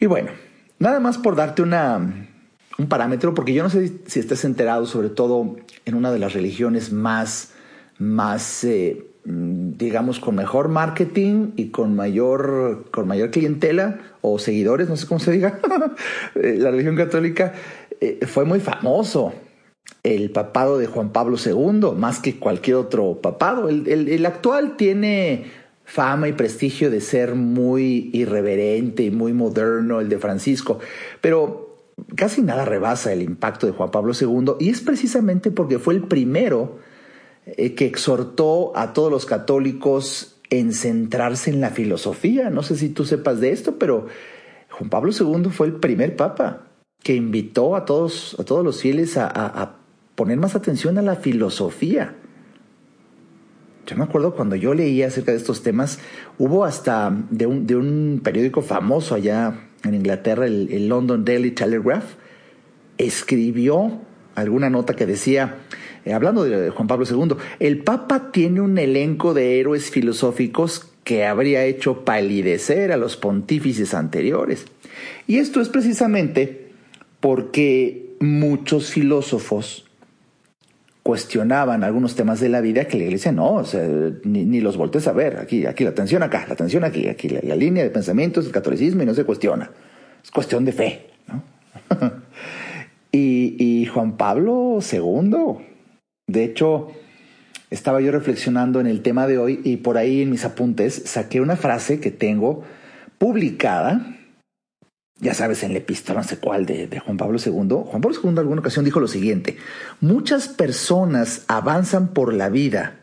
[0.00, 0.32] Y bueno,
[0.80, 2.28] nada más por darte una,
[2.76, 6.32] un parámetro, porque yo no sé si estás enterado, sobre todo en una de las
[6.32, 7.52] religiones más,
[7.98, 14.96] más eh, digamos, con mejor marketing y con mayor, con mayor clientela o seguidores, no
[14.96, 15.60] sé cómo se diga,
[16.34, 17.52] eh, la religión católica
[18.00, 19.32] eh, fue muy famoso.
[20.02, 23.68] El papado de Juan Pablo II, más que cualquier otro papado.
[23.68, 25.44] El, el actual tiene
[25.84, 30.80] fama y prestigio de ser muy irreverente y muy moderno, el de Francisco,
[31.20, 35.94] pero casi nada rebasa el impacto de Juan Pablo II y es precisamente porque fue
[35.94, 36.78] el primero
[37.44, 42.50] eh, que exhortó a todos los católicos en centrarse en la filosofía.
[42.50, 44.06] No sé si tú sepas de esto, pero
[44.70, 46.68] Juan Pablo II fue el primer papa
[47.02, 49.76] que invitó a todos, a todos los fieles a,
[50.14, 52.14] poner más atención a la filosofía.
[53.86, 55.98] Yo me acuerdo cuando yo leía acerca de estos temas,
[56.38, 61.50] hubo hasta de un, de un periódico famoso allá en Inglaterra, el, el London Daily
[61.50, 62.04] Telegraph,
[62.98, 64.00] escribió
[64.34, 65.56] alguna nota que decía,
[66.04, 71.26] eh, hablando de Juan Pablo II, el Papa tiene un elenco de héroes filosóficos que
[71.26, 74.66] habría hecho palidecer a los pontífices anteriores.
[75.26, 76.70] Y esto es precisamente
[77.20, 79.86] porque muchos filósofos
[81.02, 83.64] cuestionaban algunos temas de la vida que la iglesia no,
[84.24, 85.38] ni, los voltees a ver.
[85.38, 89.02] Aquí, aquí la atención acá, la atención aquí, aquí la, línea de pensamientos del catolicismo
[89.02, 89.70] y no se cuestiona.
[90.22, 91.06] Es cuestión de fe.
[93.12, 95.71] y, y Juan Pablo II
[96.32, 96.92] de hecho,
[97.70, 101.40] estaba yo reflexionando en el tema de hoy y por ahí en mis apuntes saqué
[101.40, 102.64] una frase que tengo
[103.18, 104.18] publicada,
[105.18, 107.52] ya sabes, en la epístola, no sé cuál, de, de, Juan Pablo II.
[107.52, 109.56] Juan Pablo II en alguna ocasión dijo lo siguiente,
[110.00, 113.01] muchas personas avanzan por la vida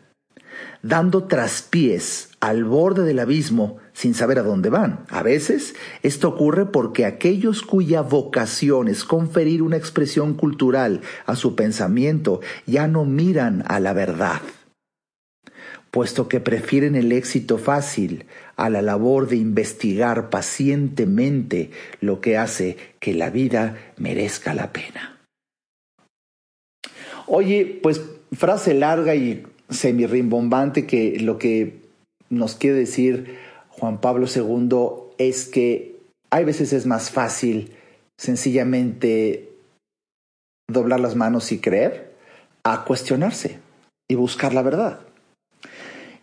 [0.82, 5.04] dando traspiés al borde del abismo sin saber a dónde van.
[5.08, 11.54] A veces esto ocurre porque aquellos cuya vocación es conferir una expresión cultural a su
[11.54, 14.40] pensamiento ya no miran a la verdad,
[15.90, 22.76] puesto que prefieren el éxito fácil a la labor de investigar pacientemente lo que hace
[23.00, 25.18] que la vida merezca la pena.
[27.26, 28.00] Oye, pues
[28.32, 31.80] frase larga y semirrimbombante que lo que
[32.28, 33.38] nos quiere decir
[33.70, 35.96] Juan Pablo II es que
[36.30, 37.72] hay veces es más fácil
[38.18, 39.48] sencillamente
[40.68, 42.12] doblar las manos y creer
[42.62, 43.58] a cuestionarse
[44.08, 45.00] y buscar la verdad.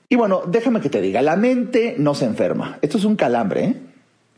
[0.10, 2.79] Y bueno, déjame que te diga, la mente no se enferma.
[2.81, 3.75] Esto es un calambre, ¿eh?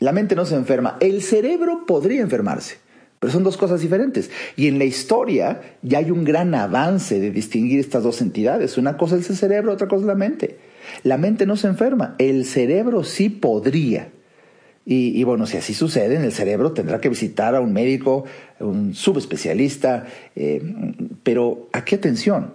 [0.00, 0.96] La mente no se enferma.
[1.00, 2.78] El cerebro podría enfermarse,
[3.20, 4.30] pero son dos cosas diferentes.
[4.56, 8.78] Y en la historia ya hay un gran avance de distinguir estas dos entidades.
[8.78, 10.58] Una cosa es el cerebro, otra cosa es la mente.
[11.04, 14.08] La mente no se enferma, el cerebro sí podría.
[14.86, 18.24] Y, bueno, si así sucede en el cerebro, tendrá que visitar a un médico,
[18.58, 20.06] un subespecialista.
[20.34, 20.60] Eh,
[21.22, 22.54] pero aquí atención,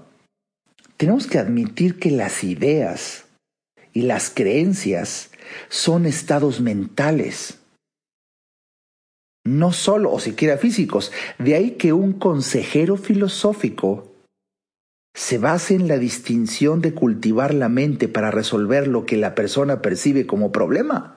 [0.97, 3.25] tenemos que admitir que las ideas
[3.93, 5.29] y las creencias
[5.69, 7.59] son estados mentales,
[9.45, 11.11] no solo o siquiera físicos.
[11.39, 14.11] De ahí que un consejero filosófico
[15.13, 19.81] se base en la distinción de cultivar la mente para resolver lo que la persona
[19.81, 21.15] percibe como problema.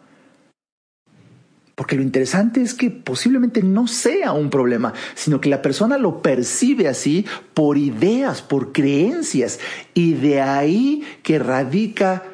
[1.74, 6.22] Porque lo interesante es que posiblemente no sea un problema, sino que la persona lo
[6.22, 9.58] percibe así por ideas, por creencias,
[9.94, 12.24] y de ahí que radica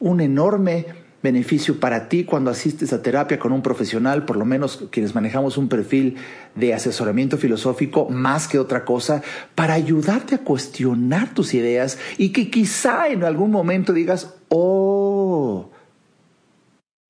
[0.00, 4.84] un enorme beneficio para ti cuando asistes a terapia con un profesional, por lo menos
[4.90, 6.16] quienes manejamos un perfil
[6.54, 9.22] de asesoramiento filosófico más que otra cosa,
[9.54, 15.70] para ayudarte a cuestionar tus ideas y que quizá en algún momento digas, oh,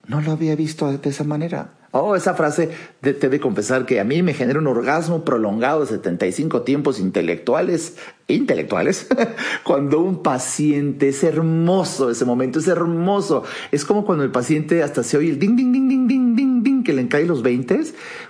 [0.06, 1.83] no lo había visto de esa manera.
[1.96, 5.86] Oh, esa frase te de confesar que a mí me genera un orgasmo prolongado de
[5.86, 7.94] 75 tiempos intelectuales,
[8.26, 9.06] intelectuales,
[9.62, 13.44] cuando un paciente es hermoso, ese momento es hermoso.
[13.70, 16.62] Es como cuando el paciente hasta se oye el ding, ding, ding, ding, ding, ding,
[16.64, 17.82] ding, que le cae los 20,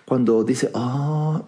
[0.05, 1.47] cuando dice, oh,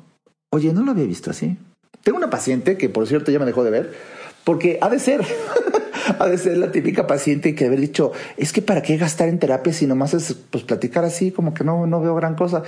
[0.48, 1.58] oye, no lo había visto así.
[2.02, 3.94] Tengo una paciente que, por cierto, ya me dejó de ver,
[4.42, 5.20] porque ha de ser.
[6.18, 9.38] ha de ser la típica paciente que haber dicho, es que para qué gastar en
[9.38, 12.62] terapia si nomás es pues platicar así, como que no, no veo gran cosa.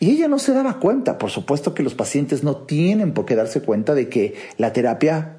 [0.00, 1.18] Y ella no se daba cuenta.
[1.18, 5.38] Por supuesto que los pacientes no tienen por qué darse cuenta de que la terapia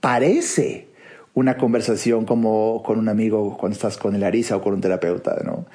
[0.00, 0.88] parece
[1.34, 5.36] una conversación como con un amigo cuando estás con el arisa o con un terapeuta,
[5.44, 5.66] ¿no?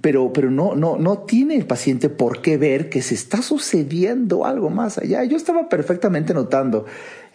[0.00, 4.46] Pero, pero no, no, no tiene el paciente por qué ver que se está sucediendo
[4.46, 5.24] algo más allá.
[5.24, 6.86] Yo estaba perfectamente notando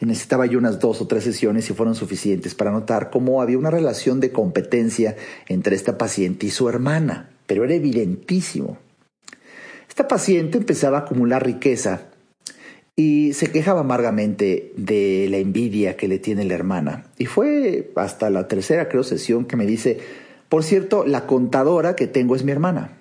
[0.05, 3.71] necesitaba yo unas dos o tres sesiones y fueron suficientes para notar cómo había una
[3.71, 5.15] relación de competencia
[5.47, 8.77] entre esta paciente y su hermana, pero era evidentísimo.
[9.87, 12.01] Esta paciente empezaba a acumular riqueza
[12.95, 17.05] y se quejaba amargamente de la envidia que le tiene la hermana.
[17.17, 19.99] Y fue hasta la tercera, creo, sesión que me dice,
[20.49, 22.97] por cierto, la contadora que tengo es mi hermana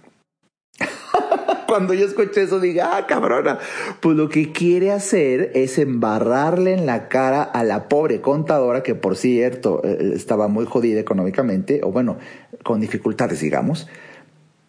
[1.72, 3.58] cuando yo escuché eso, diga, ah, cabrona,
[4.00, 8.94] pues lo que quiere hacer es embarrarle en la cara a la pobre contadora, que
[8.94, 12.18] por cierto eh, estaba muy jodida económicamente, o bueno,
[12.62, 13.88] con dificultades, digamos.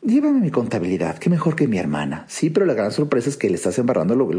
[0.02, 2.24] Llévame mi contabilidad, qué mejor que mi hermana.
[2.30, 4.32] Sí, pero la gran sorpresa es que le estás embarrando lo,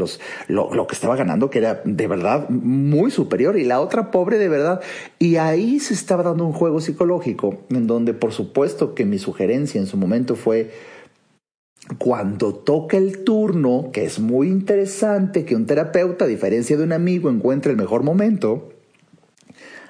[0.47, 4.49] lo, que estaba ganando, que era de verdad muy superior, y la otra pobre de
[4.49, 4.81] verdad.
[5.19, 9.79] Y ahí se estaba dando un juego psicológico, en donde por supuesto que mi sugerencia
[9.79, 10.71] en su momento fue,
[11.97, 16.93] cuando toca el turno, que es muy interesante que un terapeuta, a diferencia de un
[16.93, 18.69] amigo, encuentre el mejor momento,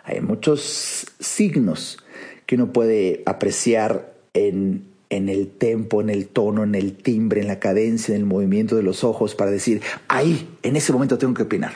[0.03, 1.97] hay muchos signos
[2.45, 7.47] que uno puede apreciar en, en el tempo, en el tono, en el timbre, en
[7.47, 11.34] la cadencia, en el movimiento de los ojos para decir, ahí, en ese momento tengo
[11.34, 11.73] que opinar.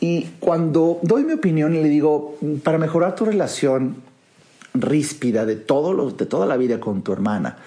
[0.00, 3.96] Y cuando doy mi opinión y le digo, para mejorar tu relación
[4.74, 7.58] ríspida de, todo de toda la vida con tu hermana,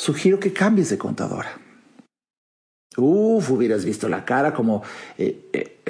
[0.00, 1.60] sugiero que cambies de contadora.
[2.96, 4.82] Uf, hubieras visto la cara como...
[5.18, 5.82] Eh, eh,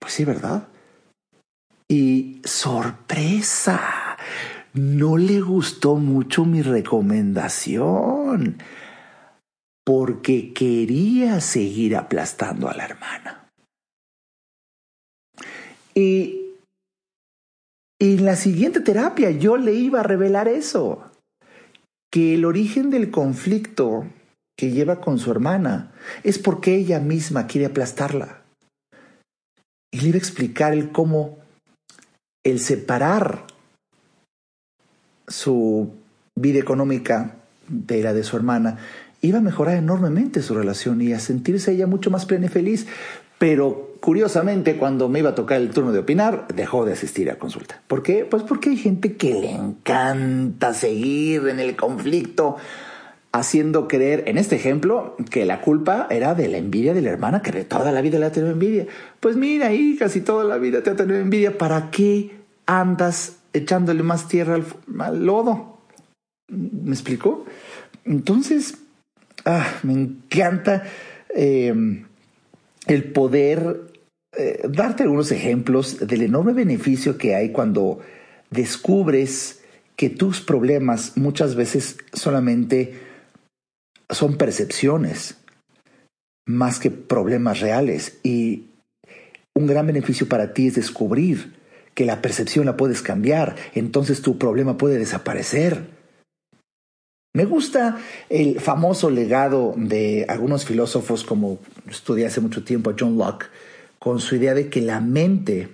[0.00, 0.66] pues sí, ¿verdad?
[1.88, 4.16] Y sorpresa,
[4.74, 8.58] no le gustó mucho mi recomendación
[9.84, 13.48] porque quería seguir aplastando a la hermana.
[15.94, 16.56] Y
[18.00, 21.11] en la siguiente terapia yo le iba a revelar eso
[22.12, 24.04] que el origen del conflicto
[24.56, 28.42] que lleva con su hermana es porque ella misma quiere aplastarla.
[29.90, 31.38] Y le iba a explicar el cómo
[32.44, 33.46] el separar
[35.26, 35.94] su
[36.36, 37.36] vida económica
[37.68, 38.78] de la de su hermana
[39.22, 42.86] iba a mejorar enormemente su relación y a sentirse ella mucho más plena y feliz.
[43.38, 47.38] Pero curiosamente, cuando me iba a tocar el turno de opinar, dejó de asistir a
[47.38, 47.80] consulta.
[47.86, 48.24] ¿Por qué?
[48.24, 52.56] Pues porque hay gente que le encanta seguir en el conflicto,
[53.30, 57.42] haciendo creer, en este ejemplo, que la culpa era de la envidia de la hermana,
[57.42, 58.88] que de toda la vida le ha tenido envidia.
[59.20, 61.56] Pues mira, ahí casi toda la vida te ha tenido envidia.
[61.56, 62.32] ¿Para qué
[62.66, 64.56] andas echándole más tierra
[64.98, 65.78] al, lodo?
[66.48, 67.46] ¿Me explico?
[68.04, 68.78] entonces,
[69.44, 70.82] ah, me encanta
[71.36, 72.06] em,
[72.88, 73.91] el poder
[74.36, 78.00] eh, darte algunos ejemplos del enorme beneficio que hay cuando
[78.50, 79.60] descubres
[79.96, 82.98] que tus problemas muchas veces solamente
[84.08, 85.36] son percepciones
[86.46, 88.70] más que problemas reales y
[89.54, 91.54] un gran beneficio para ti es descubrir
[91.94, 95.84] que la percepción la puedes cambiar, entonces tu problema puede desaparecer.
[97.34, 101.58] Me gusta el famoso legado de algunos filósofos como
[101.88, 103.46] estudié hace mucho tiempo a John Locke,
[104.02, 105.68] con su idea de que la mente,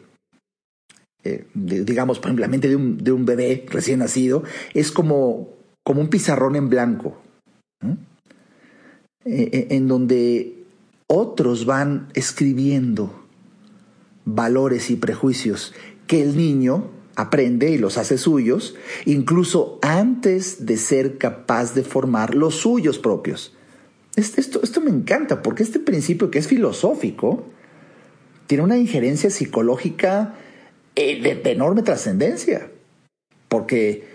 [1.24, 5.48] eh, digamos, por ejemplo, la mente de un, de un, bebé recién nacido, es como,
[5.82, 7.16] como un pizarrón en blanco,
[7.82, 7.96] eh,
[9.24, 10.62] eh, en donde
[11.06, 13.24] otros van escribiendo
[14.26, 15.72] valores y prejuicios
[16.06, 18.74] que el niño aprende y los hace suyos,
[19.06, 23.56] incluso antes de ser capaz de formar los suyos propios.
[24.16, 27.46] Esto, esto me encanta porque este principio que es filosófico,
[28.49, 30.34] tiene una injerencia psicológica
[30.96, 32.70] eh, de, enorme trascendencia,
[33.49, 34.09] porque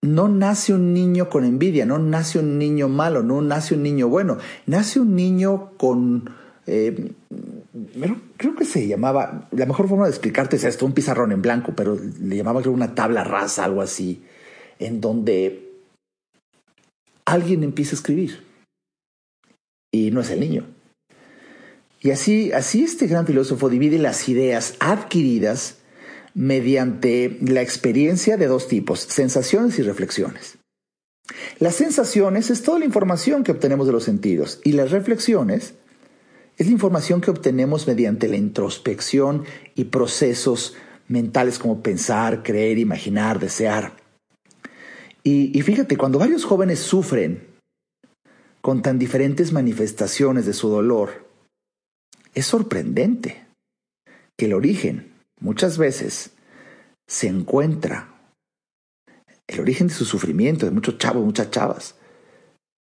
[0.00, 4.08] no nace un niño con envidia, no nace un niño malo, no nace un niño
[4.08, 6.30] bueno, nace un niño con...
[6.66, 7.12] Eh,
[8.36, 11.72] creo que se llamaba, la mejor forma de explicarte es esto, un pizarrón en blanco,
[11.76, 14.22] pero le llamaba creo una tabla rasa, algo así,
[14.78, 15.72] en donde
[17.24, 18.44] alguien empieza a escribir.
[19.92, 20.73] Y no es el niño.
[22.04, 25.78] Y así, así este gran filósofo divide las ideas adquiridas
[26.34, 30.58] mediante la experiencia de dos tipos, sensaciones y reflexiones.
[31.60, 35.76] Las sensaciones es toda la información que obtenemos de los sentidos y las reflexiones
[36.58, 39.44] es la información que obtenemos mediante la introspección
[39.74, 40.74] y procesos
[41.08, 43.96] mentales como pensar, creer, imaginar, desear.
[45.22, 47.46] Y, y fíjate, cuando varios jóvenes sufren
[48.60, 51.23] con tan diferentes manifestaciones de su dolor,
[52.34, 53.46] es sorprendente
[54.36, 56.32] que el origen muchas veces
[57.06, 58.12] se encuentra,
[59.46, 61.94] el origen de su sufrimiento, de muchos chavos, muchas chavas,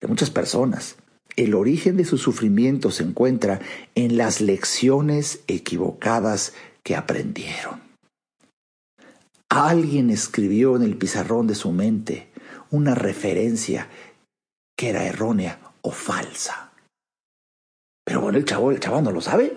[0.02, 0.96] de muchas personas,
[1.36, 3.62] el origen de su sufrimiento se encuentra
[3.94, 7.82] en las lecciones equivocadas que aprendieron.
[9.50, 12.30] Alguien escribió en el pizarrón de su mente
[12.72, 13.88] una referencia
[14.76, 16.67] que era errónea o falsa.
[18.08, 19.52] Pero bueno, el chavo, el chavo no lo sabe.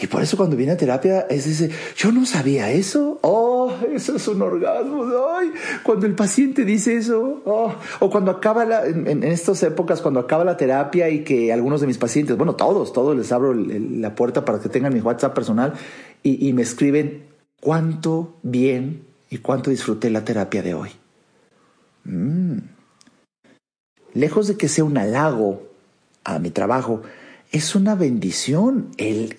[0.00, 3.18] Y por eso cuando viene a terapia es ese, yo no sabía eso.
[3.22, 5.04] Oh, eso es un orgasmo.
[5.36, 5.50] Ay,
[5.82, 7.42] cuando el paciente dice eso.
[7.46, 11.80] Oh, o cuando acaba la, en, estas épocas, cuando acaba la terapia y que algunos
[11.80, 15.34] de mis pacientes, bueno, todos, todos les abro la puerta para que tengan mi WhatsApp
[15.34, 15.72] personal
[16.22, 17.24] y, me escriben
[17.60, 20.90] cuánto bien y cuánto disfruté la terapia de hoy.
[22.04, 22.58] Mm.
[24.12, 25.73] Lejos de que sea un halago
[26.24, 27.02] a mi trabajo,
[27.52, 29.36] es una bendición el,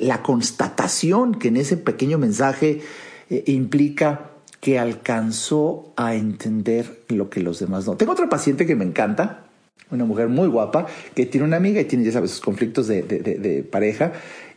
[0.00, 2.80] la constatación que en ese pequeño mensaje
[3.28, 7.96] eh, implica que alcanzó a entender lo que los demás no.
[7.96, 9.44] Tengo otra paciente que me encanta,
[9.90, 13.62] una mujer muy guapa, que tiene una amiga y tiene, ya sus conflictos de, de,
[13.64, 14.12] pareja,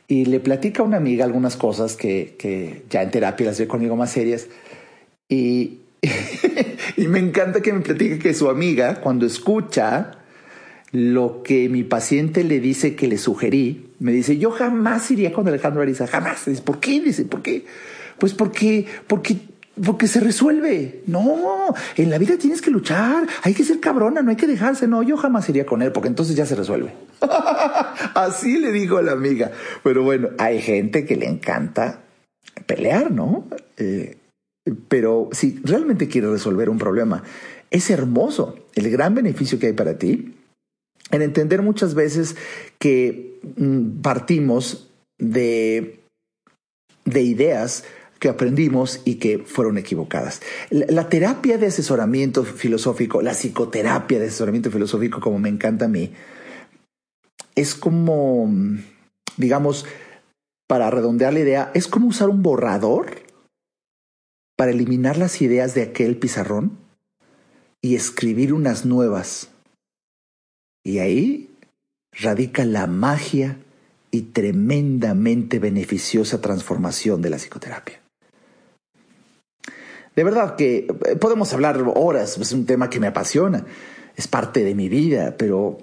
[0.07, 3.67] y le platica a una amiga algunas cosas que, que ya en terapia las ve
[3.67, 4.47] conmigo más serias,
[5.27, 5.79] y,
[6.97, 10.19] y me encanta que me platique que su amiga, cuando escucha
[10.95, 15.47] lo que mi paciente le dice que le sugerí, me dice, yo jamás iría con
[15.47, 16.45] Alejandro Ariza, jamás.
[16.45, 17.01] Dice, ¿por qué?
[17.01, 17.65] Dice, ¿por qué?
[18.17, 19.37] Pues porque, porque,
[19.83, 21.01] porque se resuelve.
[21.07, 24.87] No, en la vida tienes que luchar, hay que ser cabrona, no hay que dejarse.
[24.87, 26.93] No, yo jamás iría con él, porque entonces ya se resuelve.
[28.13, 29.51] Así le dijo a la amiga.
[29.83, 32.03] Pero bueno, hay gente que le encanta
[32.65, 33.47] pelear, ¿no?
[33.77, 34.17] Eh,
[34.87, 37.23] pero si realmente quieres resolver un problema,
[37.69, 38.55] es hermoso.
[38.75, 40.35] El gran beneficio que hay para ti
[41.11, 42.35] en entender muchas veces
[42.79, 45.99] que mm, partimos de,
[47.05, 47.83] de ideas
[48.19, 50.41] que aprendimos y que fueron equivocadas.
[50.69, 56.13] La, terapia de asesoramiento filosófico, la psicoterapia de asesoramiento filosófico, como me encanta a mí,
[57.55, 58.49] es como,
[59.37, 59.85] digamos,
[60.67, 63.23] para redondear la idea, es como usar un borrador
[64.57, 66.79] para eliminar las ideas de aquel pizarrón
[67.81, 69.49] y escribir unas nuevas
[70.85, 71.49] y ahí
[72.13, 73.57] radica la magia
[74.11, 77.99] y tremendamente beneficiosa transformación de la psicoterapia.
[80.15, 83.65] De verdad que eh, podemos hablar horas, es un tema que me apasiona,
[84.15, 85.79] es parte de mi vida, pero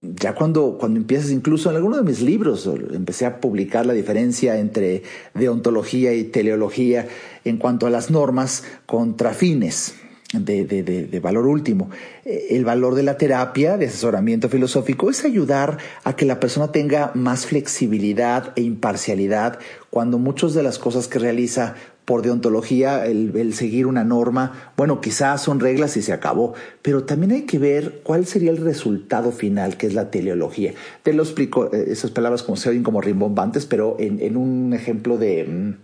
[0.00, 4.58] ya cuando, cuando empiezas, incluso en alguno de mis libros, empecé a publicar la diferencia
[4.58, 5.02] entre
[5.34, 7.08] deontología y teleología
[7.44, 9.96] en cuanto a las normas contra fines.
[10.32, 11.90] De, de, de, valor último.
[12.24, 16.72] Eh, el valor de la terapia, de asesoramiento filosófico, es ayudar a que la persona
[16.72, 19.58] tenga más flexibilidad e imparcialidad
[19.90, 25.40] cuando muchas de las cosas que realiza por deontología, el, seguir una norma, bueno, quizás
[25.40, 26.52] son reglas y se acabó,
[26.82, 30.74] pero también hay que ver cuál sería el resultado final, que es la teleología.
[31.02, 34.74] Te lo explico, eh, esas palabras como se oyen como rimbombantes, pero en, en un
[34.74, 35.74] ejemplo de, mm,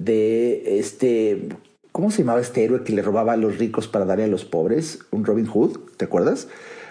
[0.00, 1.50] de este
[1.94, 4.44] ¿Cómo se llamaba este héroe que le robaba a los ricos para darle a los
[4.44, 4.98] pobres?
[5.12, 6.48] Un Robin Hood, ¿te acuerdas?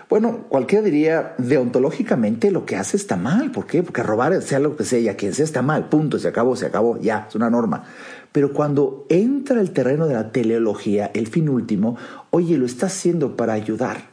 [0.09, 3.51] Bueno, cualquiera diría, deontológicamente lo que hace está mal.
[3.51, 3.83] ¿Por qué?
[3.83, 5.89] Porque robar, sea lo que sea, y a quien sea, está mal.
[5.89, 7.83] Punto, se acabó, se acabó, ya, es una norma.
[8.31, 11.97] Pero cuando entra el terreno de la teleología, el fin último,
[12.29, 14.09] oye, lo está haciendo para ayudar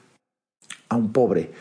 [0.89, 1.53] a un pobre.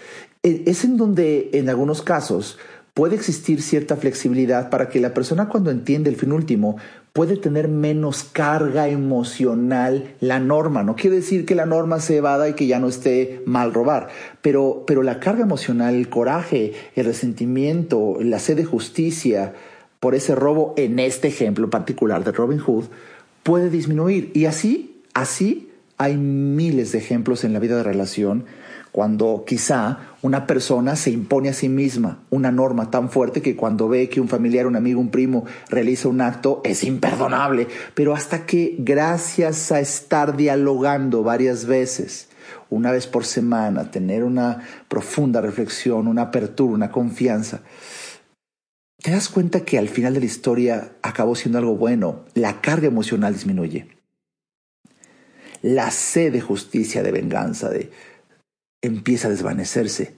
[0.41, 2.57] E, es en donde, en algunos casos,
[2.99, 6.75] puede existir cierta flexibilidad para que la persona cuando entiende el fin último
[7.13, 10.83] puede tener menos carga emocional la norma.
[10.83, 14.09] No quiere decir que la norma se evada y que ya no esté mal robar,
[14.41, 19.53] pero, pero la carga emocional, el coraje, el resentimiento, la sed de justicia
[20.01, 22.87] por ese robo, en este ejemplo particular de Robin Hood,
[23.43, 24.29] puede disminuir.
[24.33, 28.43] Y así, así hay miles de ejemplos en la vida de relación
[28.91, 33.87] cuando quizá una persona se impone a sí misma una norma tan fuerte que cuando
[33.87, 38.45] ve que un familiar, un amigo, un primo realiza un acto es imperdonable, pero hasta
[38.45, 42.29] que gracias a estar dialogando varias veces,
[42.69, 47.61] una vez por semana, tener una profunda reflexión, una apertura, una confianza,
[49.01, 52.87] te das cuenta que al final de la historia acabó siendo algo bueno, la carga
[52.87, 53.87] emocional disminuye.
[55.61, 57.91] La sed de justicia, de venganza, de,
[58.81, 60.15] empieza a desvanecerse.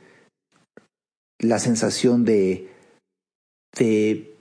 [1.39, 2.70] La sensación de,
[3.78, 4.36] de,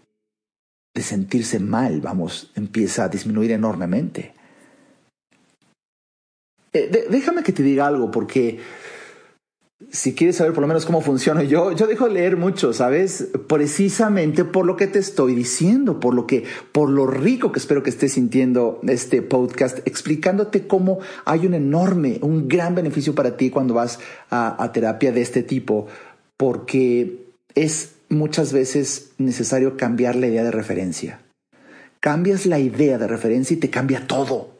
[0.94, 4.34] de sentirse mal, vamos, empieza a disminuir enormemente.
[6.72, 8.60] Eh, déjame que te diga algo, porque
[9.90, 13.28] si quieres saber por lo menos cómo funciona yo, yo dejo de leer mucho, ¿sabes?
[13.48, 17.82] Precisamente por lo que te estoy diciendo, por lo que, por lo rico que espero
[17.82, 23.50] que estés sintiendo este podcast, explicándote cómo hay un enorme, un gran beneficio para ti
[23.50, 25.86] cuando vas a, a terapia de este tipo,
[26.36, 31.20] porque es muchas veces necesario cambiar la idea de referencia.
[32.00, 34.50] Cambias la idea de referencia y te cambia todo.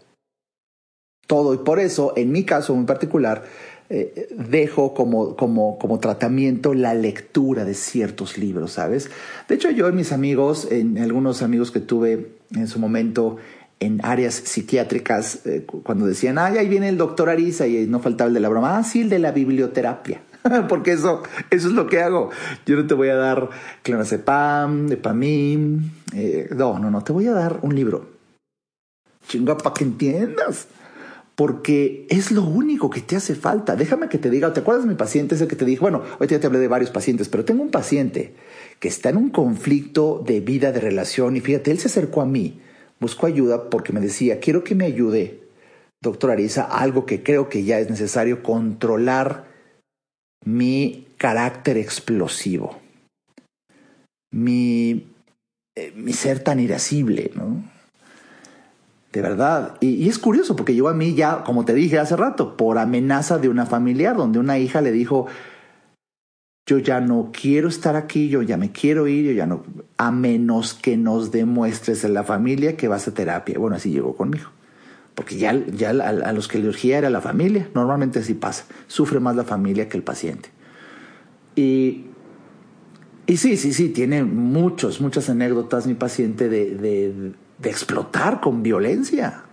[1.26, 1.54] Todo.
[1.54, 3.44] Y por eso, en mi caso en particular,
[3.92, 9.10] eh, dejo como, como, como tratamiento la lectura de ciertos libros, ¿sabes?
[9.48, 13.38] De hecho, yo en mis amigos, en algunos amigos que tuve en su momento
[13.80, 18.28] en áreas psiquiátricas, eh, cuando decían, ay, ahí viene el doctor Arisa y no faltaba
[18.28, 20.22] el de la broma, ah, sí, el de la biblioterapia.
[20.68, 22.30] Porque eso, eso es lo que hago.
[22.66, 23.50] Yo no te voy a dar
[23.82, 25.90] clonazepam, epamim.
[26.14, 28.08] Eh, no, no, no, te voy a dar un libro.
[29.26, 30.68] Chinga, para que entiendas
[31.40, 33.74] porque es lo único que te hace falta.
[33.74, 35.36] Déjame que te diga, ¿te acuerdas de mi paciente?
[35.36, 37.70] ese que te dije, bueno, hoy ya te hablé de varios pacientes, pero tengo un
[37.70, 38.34] paciente
[38.78, 42.26] que está en un conflicto de vida, de relación, y fíjate, él se acercó a
[42.26, 42.60] mí,
[43.00, 45.40] buscó ayuda porque me decía, quiero que me ayude,
[46.02, 49.46] doctor Arisa, algo que creo que ya es necesario, controlar
[50.44, 52.78] mi carácter explosivo,
[54.30, 55.06] mi,
[55.74, 57.64] eh, mi ser tan irascible, ¿no?
[59.12, 59.76] De verdad.
[59.80, 63.38] Y, es curioso porque llegó a mí ya, como te dije hace rato, por amenaza
[63.38, 65.26] de una familiar, donde una hija le dijo,
[66.66, 69.64] yo ya no quiero estar aquí, yo ya me quiero ir, yo ya no,
[69.96, 73.58] a menos que nos demuestres en la familia que vas a terapia.
[73.58, 74.50] Bueno, así llegó conmigo.
[75.16, 77.68] Porque ya, ya a, los que le urgía era la familia.
[77.74, 78.64] Normalmente así pasa.
[78.86, 80.50] Sufre más la familia que el paciente.
[81.56, 82.04] Y,
[83.26, 87.32] y sí, sí, sí, tiene muchos, muchas anécdotas mi paciente de de
[87.68, 89.44] explotar con violencia.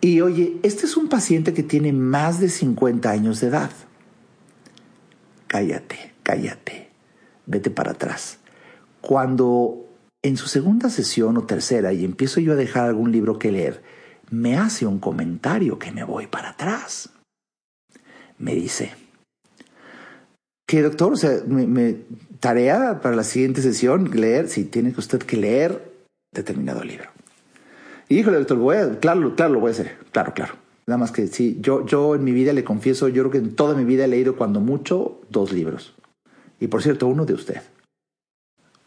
[0.00, 3.70] Y oye, este es un paciente que tiene más de 50 años de edad.
[5.46, 6.90] Cállate, cállate,
[7.46, 8.38] vete para atrás.
[9.00, 9.86] Cuando
[10.22, 13.82] en su segunda sesión o tercera y empiezo yo a dejar algún libro que leer,
[14.30, 17.10] me hace un comentario que me voy para atrás.
[18.38, 18.92] Me dice,
[20.66, 21.96] que doctor, o sea, me,
[22.40, 25.93] tarea para la siguiente sesión, leer, si tiene usted que leer
[26.34, 27.08] determinado libro.
[28.08, 29.96] Y híjole, doctor, voy a, claro, claro, lo voy a hacer.
[30.12, 30.54] Claro, claro.
[30.86, 33.54] Nada más que sí, yo, yo en mi vida le confieso, yo creo que en
[33.54, 35.94] toda mi vida he leído cuando mucho dos libros.
[36.60, 37.62] Y por cierto, uno de usted.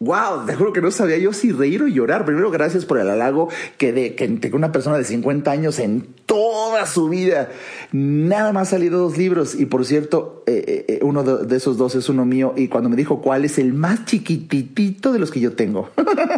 [0.00, 2.24] Wow, te juro que no sabía yo si reír o llorar.
[2.24, 6.86] Primero, gracias por el halago que de que una persona de 50 años en toda
[6.86, 7.50] su vida
[7.90, 9.56] nada más salido dos libros.
[9.56, 12.54] Y por cierto, eh, eh, eh, uno de, esos dos es uno mío.
[12.56, 15.90] Y cuando me dijo cuál es el más chiquititito de los que yo tengo,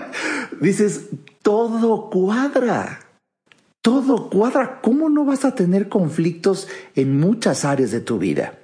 [0.62, 1.08] dices,
[1.42, 3.00] todo cuadra.
[3.82, 4.80] todo cuadra.
[4.80, 8.59] ¿Cómo no vas a tener conflictos en muchas áreas de tu vida?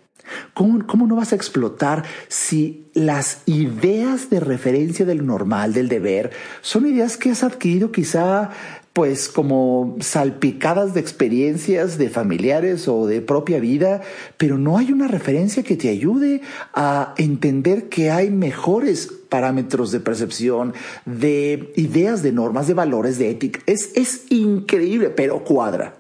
[0.55, 6.31] ¿Cómo, ¿Cómo, no vas a explotar si las ideas de referencia del normal, del deber,
[6.63, 8.51] son ideas que has adquirido quizá
[8.97, 14.01] pues como salpicadas de experiencias de familiares o de propia vida,
[14.39, 16.41] pero no hay una referencia que te ayude
[16.73, 20.73] a entender que hay mejores parámetros de percepción,
[21.05, 23.61] de ideas, de normas, de valores, de ética.
[23.67, 25.95] Es, es increíble, pero cuadra.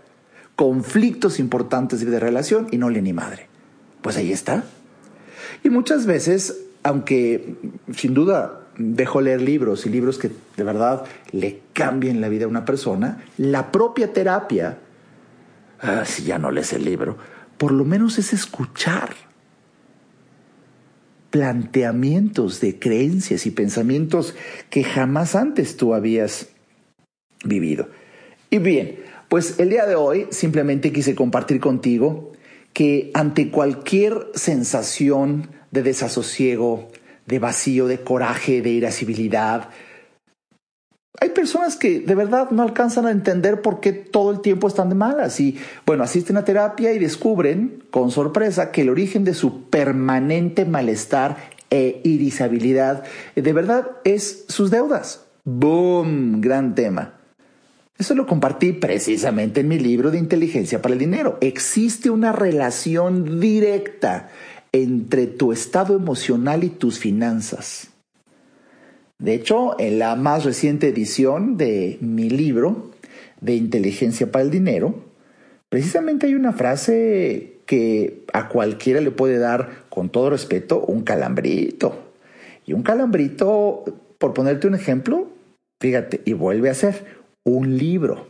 [0.54, 3.55] Conflictos importantes de relación y no le ni madre.
[4.06, 4.62] Pues ahí está.
[5.64, 7.56] Y muchas veces, aunque
[7.92, 12.48] sin duda dejo leer libros y libros que de verdad le cambien la vida a
[12.48, 14.78] una persona, la propia terapia,
[15.80, 17.18] ah, si ya no lees el libro,
[17.58, 19.10] por lo menos es escuchar
[21.30, 24.36] planteamientos de creencias y pensamientos
[24.70, 26.50] que jamás antes tú habías
[27.44, 27.88] vivido.
[28.50, 32.35] Y bien, pues el día de hoy simplemente quise compartir contigo
[32.76, 36.90] que ante cualquier sensación de desasosiego,
[37.24, 39.70] de vacío, de coraje, de irascibilidad.
[41.18, 44.90] Hay personas que de verdad no alcanzan a entender por qué todo el tiempo están
[44.90, 45.56] de malas y
[45.86, 51.38] bueno, asisten a terapia y descubren con sorpresa que el origen de su permanente malestar
[51.70, 53.04] e irritabilidad
[53.34, 55.24] de verdad es sus deudas.
[55.44, 56.42] ¡Boom!
[56.42, 57.15] Gran tema.
[57.98, 61.38] Eso lo compartí precisamente en mi libro de inteligencia para el dinero.
[61.40, 64.28] Existe una relación directa
[64.72, 67.88] entre tu estado emocional y tus finanzas.
[69.18, 72.90] De hecho, en la más reciente edición de mi libro
[73.40, 74.94] de inteligencia para el dinero,
[75.70, 82.12] precisamente hay una frase que a cualquiera le puede dar, con todo respeto, un calambrito.
[82.66, 83.84] Y un calambrito,
[84.18, 85.28] por ponerte un ejemplo,
[85.80, 87.15] fíjate, y vuelve a ser
[87.46, 88.28] un libro.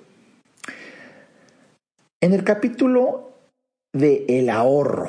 [2.21, 3.33] En el capítulo
[3.93, 5.09] de el ahorro,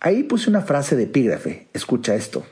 [0.00, 1.68] Ahí puse una frase de epígrafe.
[1.72, 2.44] Escucha esto.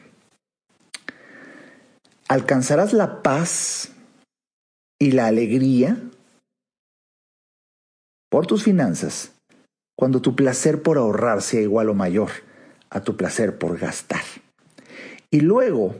[2.29, 3.93] Alcanzarás la paz
[4.99, 5.97] y la alegría
[8.29, 9.33] por tus finanzas
[9.97, 12.31] cuando tu placer por ahorrar sea igual o mayor
[12.91, 14.25] a tu placer por gastar.
[15.31, 15.95] Y luego,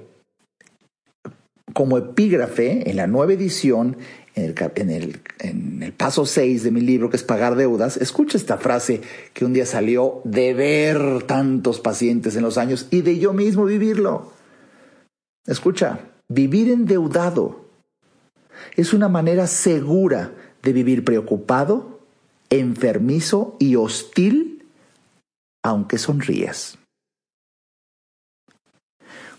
[1.77, 3.99] como epígrafe, en la nueva edición,
[4.35, 9.03] en el, paso 6 de mi libro, que es pagar deudas, escucha esta frase
[9.35, 13.67] que un día salió de ver tantos pacientes en los años y de yo mismo
[13.67, 14.33] vivirlo.
[15.47, 16.01] Escucha,
[16.31, 17.67] vivir endeudado
[18.75, 22.01] es una manera segura de vivir preocupado,
[22.49, 24.65] enfermizo y hostil,
[25.63, 26.79] aunque sonrías.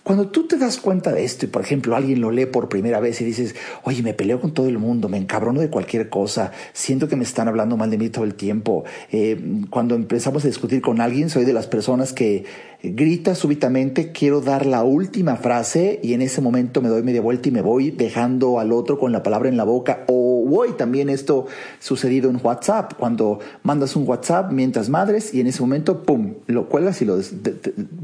[0.07, 3.01] Cuando tú te das cuenta de esto y, por ejemplo, alguien lo lee por primera
[3.01, 6.53] vez y dices, oye, me peleo con todo el mundo, me encabrono de cualquier cosa,
[6.71, 8.85] siento que me están hablando mal de mí todo el tiempo.
[9.11, 12.45] Eh, cuando empezamos a discutir con alguien, soy de las personas que
[12.81, 17.49] grita súbitamente, quiero dar la última frase y en ese momento me doy media vuelta
[17.49, 20.05] y me voy dejando al otro con la palabra en la boca.
[20.07, 21.47] O voy también esto
[21.79, 26.69] sucedido en WhatsApp, cuando mandas un WhatsApp mientras madres y en ese momento, ¡pum!, lo
[26.69, 27.19] cuelgas y lo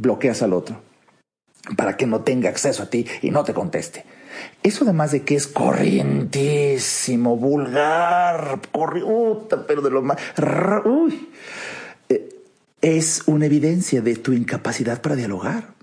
[0.01, 0.92] bloqueas al otro
[1.77, 4.05] para que no tenga acceso a ti y no te conteste.
[4.61, 10.17] Eso además de que es corrientísimo, vulgar, corriuta, pero de lo más...
[10.85, 11.29] Uy,
[12.09, 12.29] eh,
[12.81, 15.73] es una evidencia de tu incapacidad para dialogar.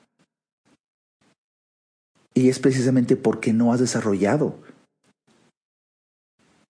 [2.34, 4.58] Y es precisamente porque no has desarrollado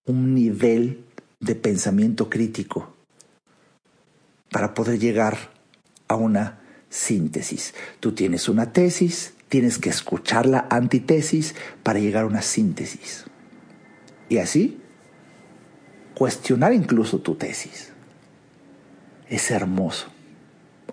[0.05, 1.03] un nivel
[1.39, 2.93] de pensamiento crítico
[4.49, 5.37] para poder llegar
[6.07, 6.60] a una
[6.91, 7.73] síntesis.
[7.99, 13.25] Tú tienes una tesis, tienes que escuchar la antitesis para llegar a una síntesis.
[14.29, 14.79] Y así,
[16.13, 17.91] cuestionar incluso tu tesis.
[19.27, 20.07] Es hermoso.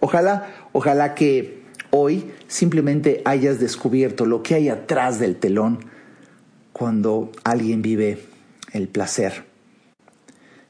[0.00, 5.80] Ojalá, ojalá que hoy simplemente hayas descubierto lo que hay atrás del telón
[6.72, 8.24] cuando alguien vive
[8.72, 9.44] el placer,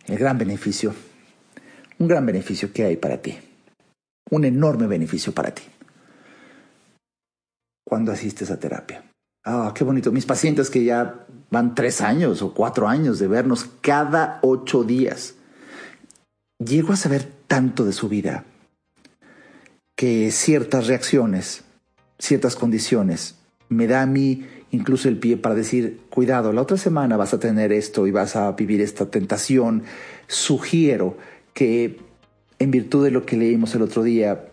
[0.07, 0.95] el gran beneficio,
[1.99, 3.39] un gran beneficio que hay para ti
[4.31, 5.63] un enorme beneficio para ti
[7.85, 9.03] cuando asistes a terapia.
[9.45, 10.13] Ah, qué bonito.
[10.13, 15.35] Mis pacientes que ya van tres años o cuatro años de vernos cada ocho días.
[16.59, 18.45] Llego a saber tanto de su vida
[19.97, 21.65] que ciertas reacciones,
[22.19, 23.37] ciertas condiciones,
[23.69, 27.41] me da a mí incluso el pie para decir, cuidado, la otra semana vas a
[27.41, 29.85] tener esto y vas a vivir esta tentación.
[30.27, 31.17] Sugiero
[31.55, 32.01] que
[32.59, 34.47] en virtud de lo que leímos el otro día,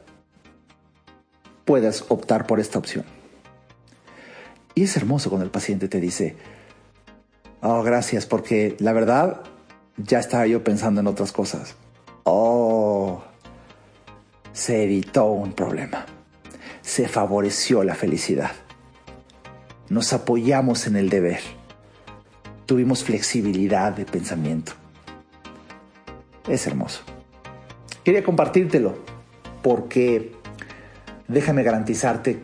[1.65, 3.05] puedas optar por esta opción.
[4.75, 6.35] Y es hermoso cuando el paciente te dice,
[7.67, 9.41] Oh, gracias, porque la verdad
[9.97, 11.73] ya estaba yo pensando en otras cosas.
[12.23, 13.23] Oh,
[14.53, 16.05] se evitó un problema.
[16.83, 18.51] Se favoreció la felicidad.
[19.89, 21.39] Nos apoyamos en el deber.
[22.67, 24.73] Tuvimos flexibilidad de pensamiento.
[26.47, 27.01] Es hermoso.
[28.05, 28.93] Quería compartírtelo
[29.63, 30.31] porque
[31.27, 32.39] déjame garantizarte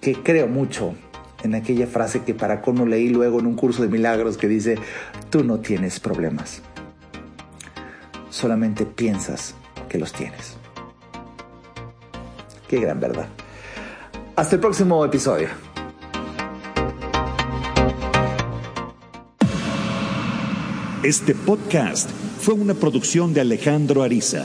[0.00, 0.96] que creo mucho
[1.44, 4.76] en aquella frase que para cono leí luego en un curso de milagros que dice,
[5.30, 6.60] tú no tienes problemas,
[8.30, 9.54] solamente piensas
[9.88, 10.56] que los tienes.
[12.66, 13.28] Qué gran verdad.
[14.34, 15.50] Hasta el próximo episodio.
[21.04, 22.10] Este podcast
[22.40, 24.44] fue una producción de Alejandro Ariza.